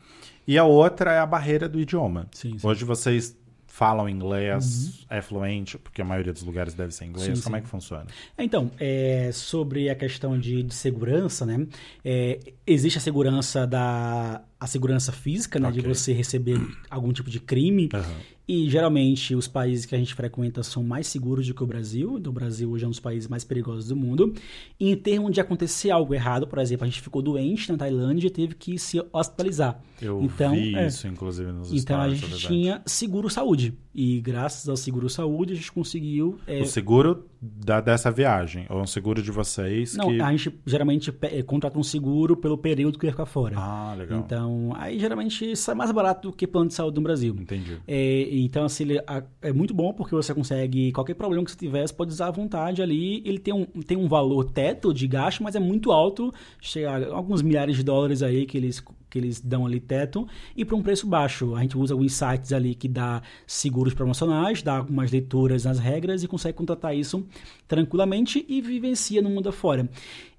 [0.47, 2.27] E a outra é a barreira do idioma.
[2.31, 2.67] Sim, sim.
[2.67, 7.37] Hoje vocês falam inglês, é fluente, porque a maioria dos lugares deve ser inglês.
[7.37, 8.05] Sim, Como é que funciona?
[8.37, 11.65] Então, é, sobre a questão de, de segurança, né?
[12.03, 15.71] É, existe a segurança da a segurança física, né?
[15.71, 15.91] De Ok.
[15.93, 17.89] você receber algum tipo de crime.
[17.91, 18.15] Aham.
[18.47, 22.17] E geralmente os países que a gente frequenta são mais seguros do que o Brasil.
[22.19, 24.33] Então, o Brasil hoje é um dos países mais perigosos do mundo.
[24.77, 28.27] E em termos de acontecer algo errado, por exemplo, a gente ficou doente na Tailândia
[28.27, 29.79] e teve que se hospitalizar.
[30.01, 30.85] Eu Então, vi é.
[30.87, 32.47] isso, inclusive, nos Então a é gente verdade.
[32.47, 33.73] tinha seguro saúde.
[33.95, 36.37] E graças ao seguro saúde a gente conseguiu.
[36.45, 40.19] é, O seguro da, dessa viagem, ou um seguro de vocês Não, que...
[40.21, 43.55] a gente geralmente eh, contrata um seguro pelo período que ia ficar fora.
[43.57, 44.19] Ah, legal.
[44.19, 47.35] Então, aí geralmente sai mais barato do que plano de saúde no Brasil.
[47.39, 47.77] Entendi.
[47.87, 48.99] É, então, assim, ele
[49.41, 52.31] é muito bom porque você consegue, qualquer problema que você tiver, você pode usar à
[52.31, 53.21] vontade ali.
[53.25, 57.15] Ele tem um, tem um valor teto de gasto, mas é muito alto, chega a
[57.15, 60.81] alguns milhares de dólares aí que eles, que eles dão ali teto, e para um
[60.81, 61.55] preço baixo.
[61.55, 66.23] A gente usa alguns sites ali que dá seguros promocionais, dá algumas leituras nas regras
[66.23, 67.25] e consegue contratar isso
[67.67, 69.89] tranquilamente e vivencia no mundo afora.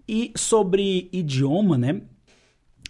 [0.08, 2.02] E sobre idioma, né?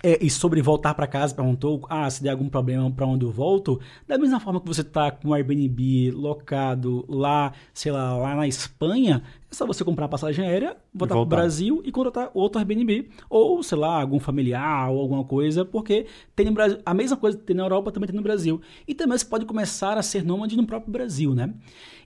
[0.02, 3.30] É, e sobre voltar para casa, perguntou, ah, se der algum problema para onde eu
[3.30, 8.34] volto, da mesma forma que você tá com o Airbnb locado lá, sei lá, lá
[8.34, 11.26] na Espanha, é só você comprar a passagem aérea, voltar para o.
[11.26, 16.46] Brasil e contratar outro Airbnb, ou sei lá, algum familiar ou alguma coisa, porque tem
[16.46, 18.60] no Brasil, a mesma coisa que tem na Europa também tem no Brasil.
[18.88, 21.54] E também você pode começar a ser nômade no próprio Brasil, né?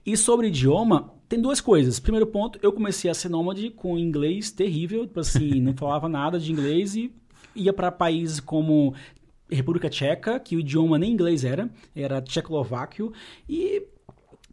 [0.05, 1.99] E sobre idioma, tem duas coisas.
[1.99, 6.39] Primeiro ponto, eu comecei a ser nômade com inglês terrível, tipo assim, não falava nada
[6.39, 7.11] de inglês e
[7.57, 8.93] ia para países como
[9.49, 13.11] República Tcheca, que o idioma nem inglês era, era tchecoslováquio,
[13.49, 13.83] e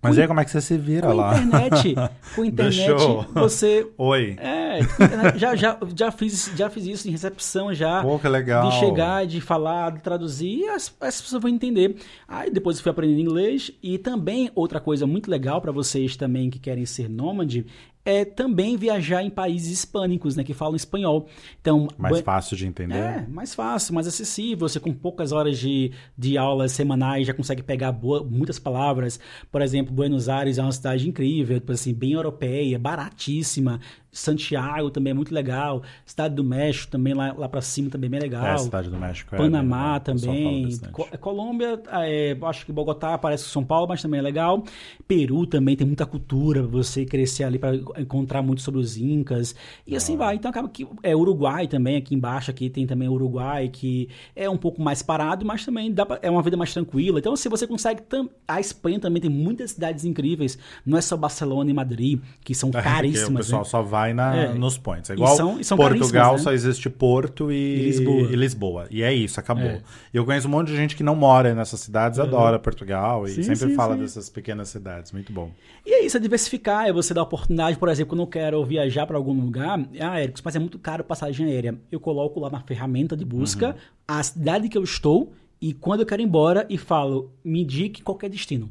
[0.01, 1.37] Mas aí como é que você se vira com lá?
[1.39, 1.95] internet,
[2.37, 3.27] com internet, Deixou.
[3.35, 4.37] você Oi.
[4.39, 8.03] é, internet, já, já, já, fiz, já fiz isso em recepção já.
[8.03, 8.69] Pô, que legal.
[8.69, 11.97] De chegar, de falar, de traduzir, e as, as pessoas vão entender.
[12.29, 13.71] Aí depois eu fui aprendendo inglês.
[13.83, 17.67] E também, outra coisa muito legal para vocês também que querem ser nômade,
[18.05, 20.45] é também viajar em países hispânicos, né?
[20.45, 21.27] Que falam espanhol.
[21.61, 22.97] Então, Mais fácil de entender.
[22.97, 24.69] é, mais fácil, mais acessível.
[24.69, 29.19] Você com poucas horas de, de aulas semanais já consegue pegar boa- muitas palavras.
[29.51, 33.81] Por exemplo, Buenos Aires é uma cidade incrível, tipo assim, bem europeia, baratíssima.
[34.19, 35.83] Santiago também é muito legal.
[36.07, 38.47] Cidade do México também, lá, lá pra cima também é bem legal.
[38.47, 40.79] É, Cidade do México é Panamá fala também.
[40.93, 44.63] Co- Colômbia, é, acho que Bogotá parece que São Paulo, mas também é legal.
[45.07, 49.55] Peru também tem muita cultura pra você crescer ali para encontrar muito sobre os incas
[49.87, 50.37] e assim vai.
[50.37, 54.57] Então acaba que é Uruguai também aqui embaixo aqui tem também Uruguai que é um
[54.57, 57.19] pouco mais parado, mas também dá pra, é uma vida mais tranquila.
[57.19, 60.59] Então se você consegue tam, a Espanha também tem muitas cidades incríveis.
[60.87, 63.29] Não é só Barcelona e Madrid que são É, caríssimas.
[63.31, 63.69] o pessoal né?
[63.69, 64.53] só vai na- É.
[64.55, 65.09] nos points.
[65.11, 66.39] É E igual são- e são Portugal, né?
[66.39, 68.21] só existe Porto e, E Lisboa.
[68.23, 68.87] e Lisboa.
[68.91, 69.65] E é isso, acabou.
[69.65, 69.81] É.
[70.13, 73.31] E eu conheço um monte de gente que não mora nessas cidades, adora Portugal e
[73.31, 74.01] Sim, sempre sim, fala sim.
[74.03, 75.13] dessas pequenas cidades.
[75.13, 75.51] Muito bom.
[75.87, 79.07] E é isso, é diversificar, é você dar oportunidade, por exemplo, quando eu quero viajar
[79.07, 81.79] para algum lugar, ah, Eric, mas é muito caro passagem aérea.
[81.93, 83.75] Eu coloco lá na ferramenta de busca Uhum.
[84.09, 88.03] a cidade que eu estou e quando eu quero ir embora e falo, me indique
[88.03, 88.71] qualquer destino.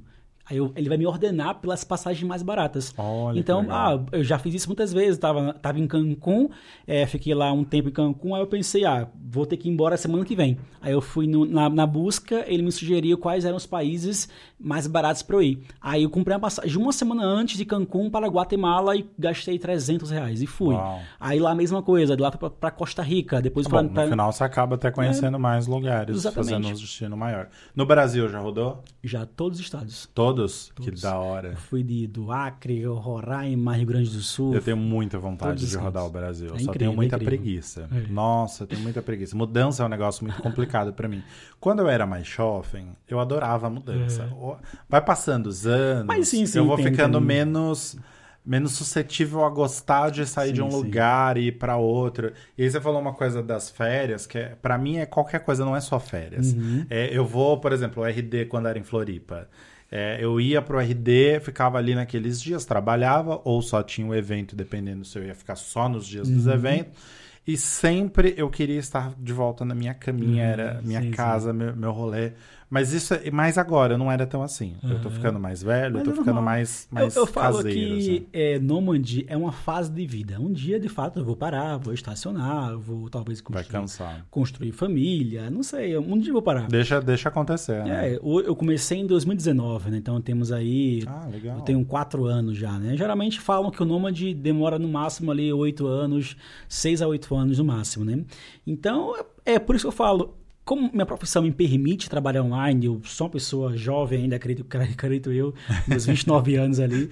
[0.50, 2.94] Aí eu- ele vai me ordenar pelas passagens mais baratas.
[2.98, 5.18] Olha então, ah, eu já fiz isso muitas vezes.
[5.18, 6.50] Tava, tava em Cancún,
[6.86, 9.72] é, fiquei lá um tempo em Cancún, aí eu pensei, ah, vou ter que ir
[9.72, 10.58] embora semana que vem.
[10.82, 14.28] Aí eu fui no- na, na busca, ele me sugeriu quais eram os países
[14.60, 15.64] mais baratos para eu ir.
[15.82, 20.10] Aí eu comprei uma passagem uma semana antes de Cancún para Guatemala e gastei 300
[20.12, 20.76] reais e fui.
[20.76, 21.00] Uau.
[21.22, 23.90] Aí lá a mesma coisa, de lá pra, pra Costa Rica, depois Bom, pra, no
[23.92, 26.50] pra- final você acaba até conhecendo mais lugares, Exatamente.
[26.52, 27.48] fazendo um destino maior.
[27.74, 28.84] No Brasil já rodou?
[29.02, 30.10] já todos os estados.
[30.14, 30.33] Todos?
[30.36, 30.72] Todos.
[30.82, 31.50] Que da hora.
[31.50, 34.54] Eu fui de, do Acre, Roraima, Rio Grande do Sul.
[34.54, 36.48] Eu tenho muita vontade Todos de rodar o Brasil.
[36.48, 37.38] É só incrível, tenho muita é incrível.
[37.40, 37.90] preguiça.
[37.92, 38.12] É.
[38.12, 39.36] Nossa, tenho muita preguiça.
[39.36, 41.24] Mudança é um negócio muito complicado pra mim.
[41.60, 44.26] Quando eu era mais jovem, eu adorava a mudança.
[44.34, 44.58] O-
[44.90, 46.04] Vai passando os anos, É.
[46.06, 47.98] Mas sim, sim, eu vou ficando menos
[48.46, 50.76] menos suscetível a gostar de sair Sim, de um sim.
[50.76, 52.34] lugar e ir pra outro.
[52.58, 55.64] E aí você falou uma coisa das férias, que é, para mim é qualquer coisa,
[55.64, 56.52] não é só férias.
[56.52, 56.86] Uhum.
[56.90, 59.48] É, eu vou, por exemplo, o RD quando era em Floripa.
[59.96, 64.56] É, eu ia pro RD, ficava ali naqueles dias, trabalhava, ou só tinha um evento,
[64.56, 66.54] dependendo se eu ia ficar só nos dias dos Uhum.
[66.54, 67.00] eventos.
[67.46, 71.44] E sempre eu queria estar de volta na minha caminha, Uhum, era minha sim, sim.
[71.44, 72.32] casa, meu, meu rolê.
[72.74, 74.74] Mas isso é mais agora, não era tão assim.
[74.84, 76.44] Eu tô ficando mais velho, eu Mas tô é ficando normal.
[76.44, 77.78] mais, mais eu, eu falo caseiro.
[77.80, 78.26] que assim.
[78.34, 80.40] é, Nômade é uma fase de vida.
[80.40, 84.26] Um dia, de fato, eu vou parar, vou estacionar, vou talvez Vai construir, cansar.
[84.32, 86.68] construir família, não sei, um dia eu vou parar.
[86.68, 88.14] Deixa, deixa acontecer, né?
[88.16, 89.98] É, o- eu comecei em 2019, né?
[89.98, 91.04] Então temos aí.
[91.06, 91.58] Ah, legal.
[91.58, 92.98] Eu tenho quatro anos já, né?
[92.98, 96.36] Geralmente falam que o nômade demora no máximo ali oito anos,
[96.68, 98.24] seis a oito anos no máximo, né?
[98.66, 100.38] Então, é é por isso que eu falo.
[100.66, 105.32] Como minha profissão me permite trabalhar online, eu sou uma pessoa jovem ainda, acredito, acredito
[105.32, 105.54] eu,
[105.88, 107.10] meus 29 anos ali.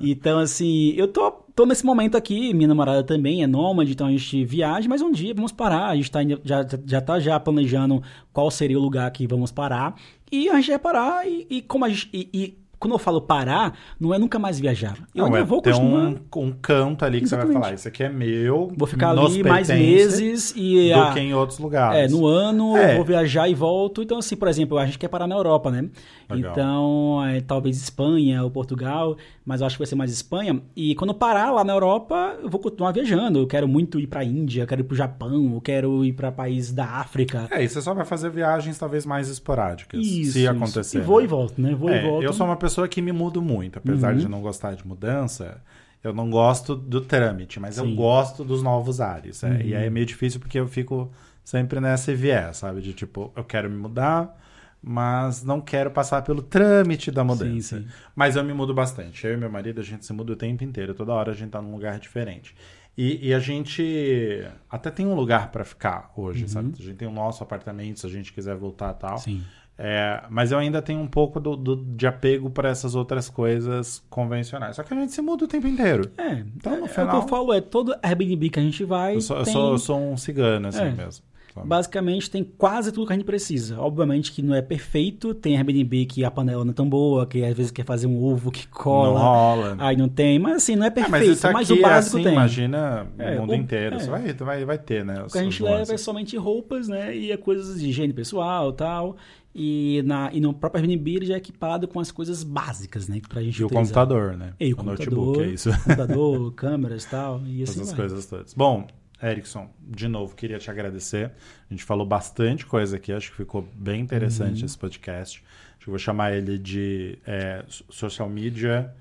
[0.00, 4.10] Então, assim, eu tô, tô nesse momento aqui, minha namorada também é nômade, então a
[4.10, 8.02] gente viaja, mas um dia vamos parar, a gente tá, já, já tá já planejando
[8.32, 9.94] qual seria o lugar que vamos parar,
[10.32, 12.08] e a gente vai parar, e, e como a gente...
[12.12, 14.96] e- e quando eu falo parar, não é nunca mais viajar.
[15.14, 16.08] Eu Não, é vou ter continuar.
[16.36, 17.62] um, um canto ali que você vai Exatamente.
[17.64, 21.32] falar, isso aqui é meu, Vou ficar ali mais meses e do a- que em
[21.34, 22.12] outros lugares.
[22.12, 22.92] é, no ano É.
[22.92, 24.02] eu vou viajar e volto.
[24.02, 25.88] Então, assim, por exemplo, a gente quer parar na Europa, né?
[26.28, 26.52] Legal.
[26.52, 30.60] Então, é, talvez Espanha ou Portugal, mas eu acho que vai ser mais Espanha.
[30.74, 33.38] E quando eu parar lá na Europa, eu vou continuar viajando.
[33.38, 36.30] Eu quero muito ir pra Índia, eu quero ir pro Japão, eu quero ir pra
[36.32, 37.46] países da África.
[37.50, 40.50] É, e você só vai fazer viagens talvez mais esporádicas, Isso, se isso.
[40.50, 40.98] acontecer.
[40.98, 41.24] E vou né?
[41.24, 41.74] e volto, né?
[41.74, 42.22] Vou É, e volto.
[42.24, 44.18] Eu sou uma pessoa que me mudo muito, apesar Uhum.
[44.18, 45.62] de não gostar de mudança.
[46.04, 47.90] Eu não gosto do trâmite, mas eu Sim.
[47.90, 47.96] Uhum.
[47.96, 49.42] gosto dos novos ares.
[49.42, 51.10] é, E aí é meio difícil porque eu fico
[51.42, 52.80] sempre nessa viés, sabe?
[52.80, 54.36] De tipo, eu quero me mudar,
[54.82, 57.50] mas não quero passar pelo trâmite da mudança.
[57.78, 57.86] Sim, sim.
[58.14, 59.26] Mas eu me mudo bastante.
[59.26, 60.94] Eu e meu marido, a gente se muda o tempo inteiro.
[60.94, 62.54] Toda hora a gente tá num lugar diferente.
[62.96, 66.72] E, e a gente até tem um lugar pra ficar hoje, sabe?
[66.78, 69.12] A gente tem o nosso apartamento, se a gente quiser voltar e tal.
[69.14, 69.18] Uhum.
[69.18, 69.42] Sim.
[69.78, 74.02] É, mas eu ainda tenho um pouco do, do- de apego para essas outras coisas
[74.08, 74.76] convencionais.
[74.76, 76.10] Só que a gente se muda o tempo inteiro.
[76.16, 78.82] É, Então, no é, final- o que eu falo é, todo Airbnb que a gente
[78.84, 79.52] vai Eu sou, eu tem...
[79.52, 80.90] sou, eu sou um cigano, assim É.
[80.90, 81.22] mesmo.
[81.54, 81.68] sabe?
[81.68, 83.78] Basicamente tem quase tudo que a gente precisa.
[83.80, 87.42] Obviamente que não é perfeito, tem Airbnb que a panela não é tão boa, que
[87.44, 89.76] às vezes quer fazer um ovo que Não cola, rola.
[89.78, 91.88] aí não tem, mas assim, não é É, perfeito, mas isso mas, aqui o é
[91.88, 92.32] básico assim, tem.
[92.32, 93.96] imagina É, o mundo o- inteiro.
[93.96, 93.98] é.
[93.98, 95.22] Você vai, vai, vai ter, né?
[95.22, 98.72] O que a gente leva é somente roupas, né, e é coisas de higiene pessoal
[98.72, 99.16] tal.
[99.58, 103.22] E, na, e no próprio Airbnb ele já é equipado com as coisas básicas, né,
[103.26, 103.82] pra gente E o utilizar.
[104.04, 104.52] computador, né?
[104.60, 105.70] E o, notebook, computador, é isso.
[105.82, 107.96] computador, câmeras e tal, e assim Essas vai.
[107.96, 108.52] coisas todas.
[108.52, 108.86] Bom,
[109.22, 111.32] Erickson, de novo, queria te agradecer.
[111.70, 114.66] A gente falou bastante coisa aqui, acho que ficou bem interessante Uhum.
[114.66, 115.42] esse podcast.
[115.76, 118.92] Acho que eu vou chamar ele de é, so- social media,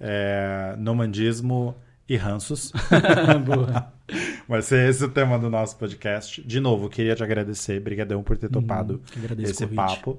[0.00, 1.74] é, nomandismo
[2.08, 2.72] e ranços.
[3.44, 3.92] Boa.
[4.48, 6.42] Vai ser esse o tema do nosso podcast.
[6.42, 7.78] De novo, queria te agradecer.
[7.80, 9.00] Brigadão por ter topado Uhum.
[9.22, 10.18] agradeço o esse papo.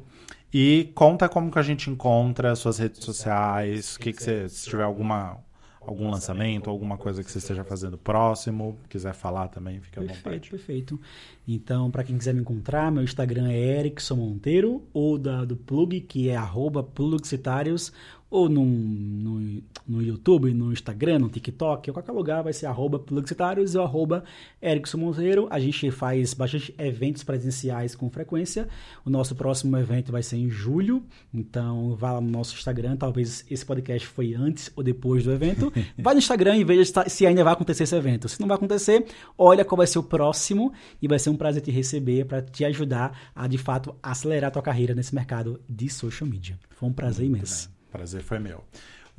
[0.54, 4.84] E conta como que a gente encontra suas redes sociais, que, que você, se tiver
[4.84, 5.38] alguma,
[5.80, 10.24] algum lançamento, alguma coisa que você esteja fazendo próximo, quiser falar também, fica à Perfeito,
[10.26, 10.50] vontade.
[10.50, 11.00] perfeito.
[11.48, 16.02] Então, para quem quiser me encontrar, meu Instagram é Erickson Monteiro, ou da, do Plug,
[16.02, 17.92] que é arroba Plugcitários,
[18.30, 23.00] ou no, no, no YouTube, no Instagram, no TikTok, em qualquer lugar vai ser arroba
[23.00, 24.24] Plugcitários ou arroba
[24.62, 25.48] Erickson Monteiro.
[25.50, 28.68] A gente faz bastante eventos presenciais com frequência.
[29.04, 31.04] O nosso próximo evento vai ser em julho,
[31.34, 35.72] então vá lá no nosso Instagram, talvez esse podcast foi antes ou depois do evento.
[35.98, 38.30] Vai no Instagram e veja se ainda vai acontecer esse evento.
[38.30, 39.06] Se não vai acontecer,
[39.38, 40.72] olha qual vai ser o próximo
[41.02, 44.52] e vai ser um prazer te receber para te ajudar a, de fato, acelerar a
[44.52, 46.58] tua carreira nesse mercado de social media.
[46.70, 47.79] Foi um prazer imenso.
[47.92, 48.64] Prazer foi meu.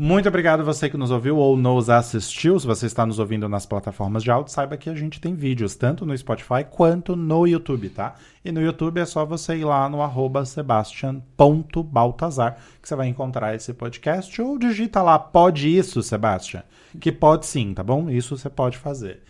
[0.03, 2.59] Muito obrigado você que nos ouviu ou nos assistiu.
[2.59, 5.77] Se você está nos ouvindo nas plataformas de áudio, saiba que a gente tem vídeos
[5.77, 8.15] tanto no Spotify quanto no YouTube, tá?
[8.43, 13.55] E no YouTube é só você ir lá no arroba sebastian.baltazar que você vai encontrar
[13.55, 16.63] esse podcast ou digita lá, pode isso, Sebastian,
[16.99, 18.09] que pode sim, tá bom?
[18.09, 19.21] Isso você pode fazer.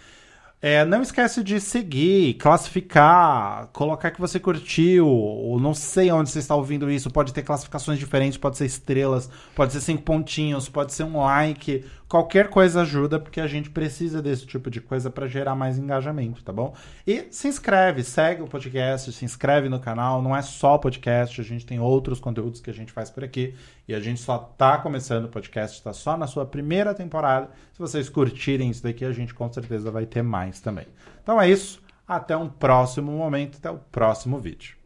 [0.62, 6.38] É, não esquece de seguir, classificar, colocar que você curtiu, ou não sei onde você
[6.38, 7.10] está ouvindo isso.
[7.10, 11.82] Pode ter classificações diferentes, pode ser estrelas, pode ser cinco pontinhos, pode ser um like.
[12.10, 16.42] Qualquer coisa ajuda, porque a gente precisa desse tipo de coisa para gerar mais engajamento,
[16.42, 16.74] tá bom?
[17.06, 20.20] E se inscreve, segue o podcast, se inscreve no canal.
[20.20, 23.54] Não é só podcast, a gente tem outros conteúdos que a gente faz por aqui.
[23.86, 27.48] E a gente só tá começando o podcast, está só na sua primeira temporada.
[27.72, 30.88] Se vocês curtirem isso daqui, a gente com certeza vai ter mais também.
[31.22, 31.80] Então é isso.
[32.08, 34.79] Até um próximo momento, até o próximo vídeo.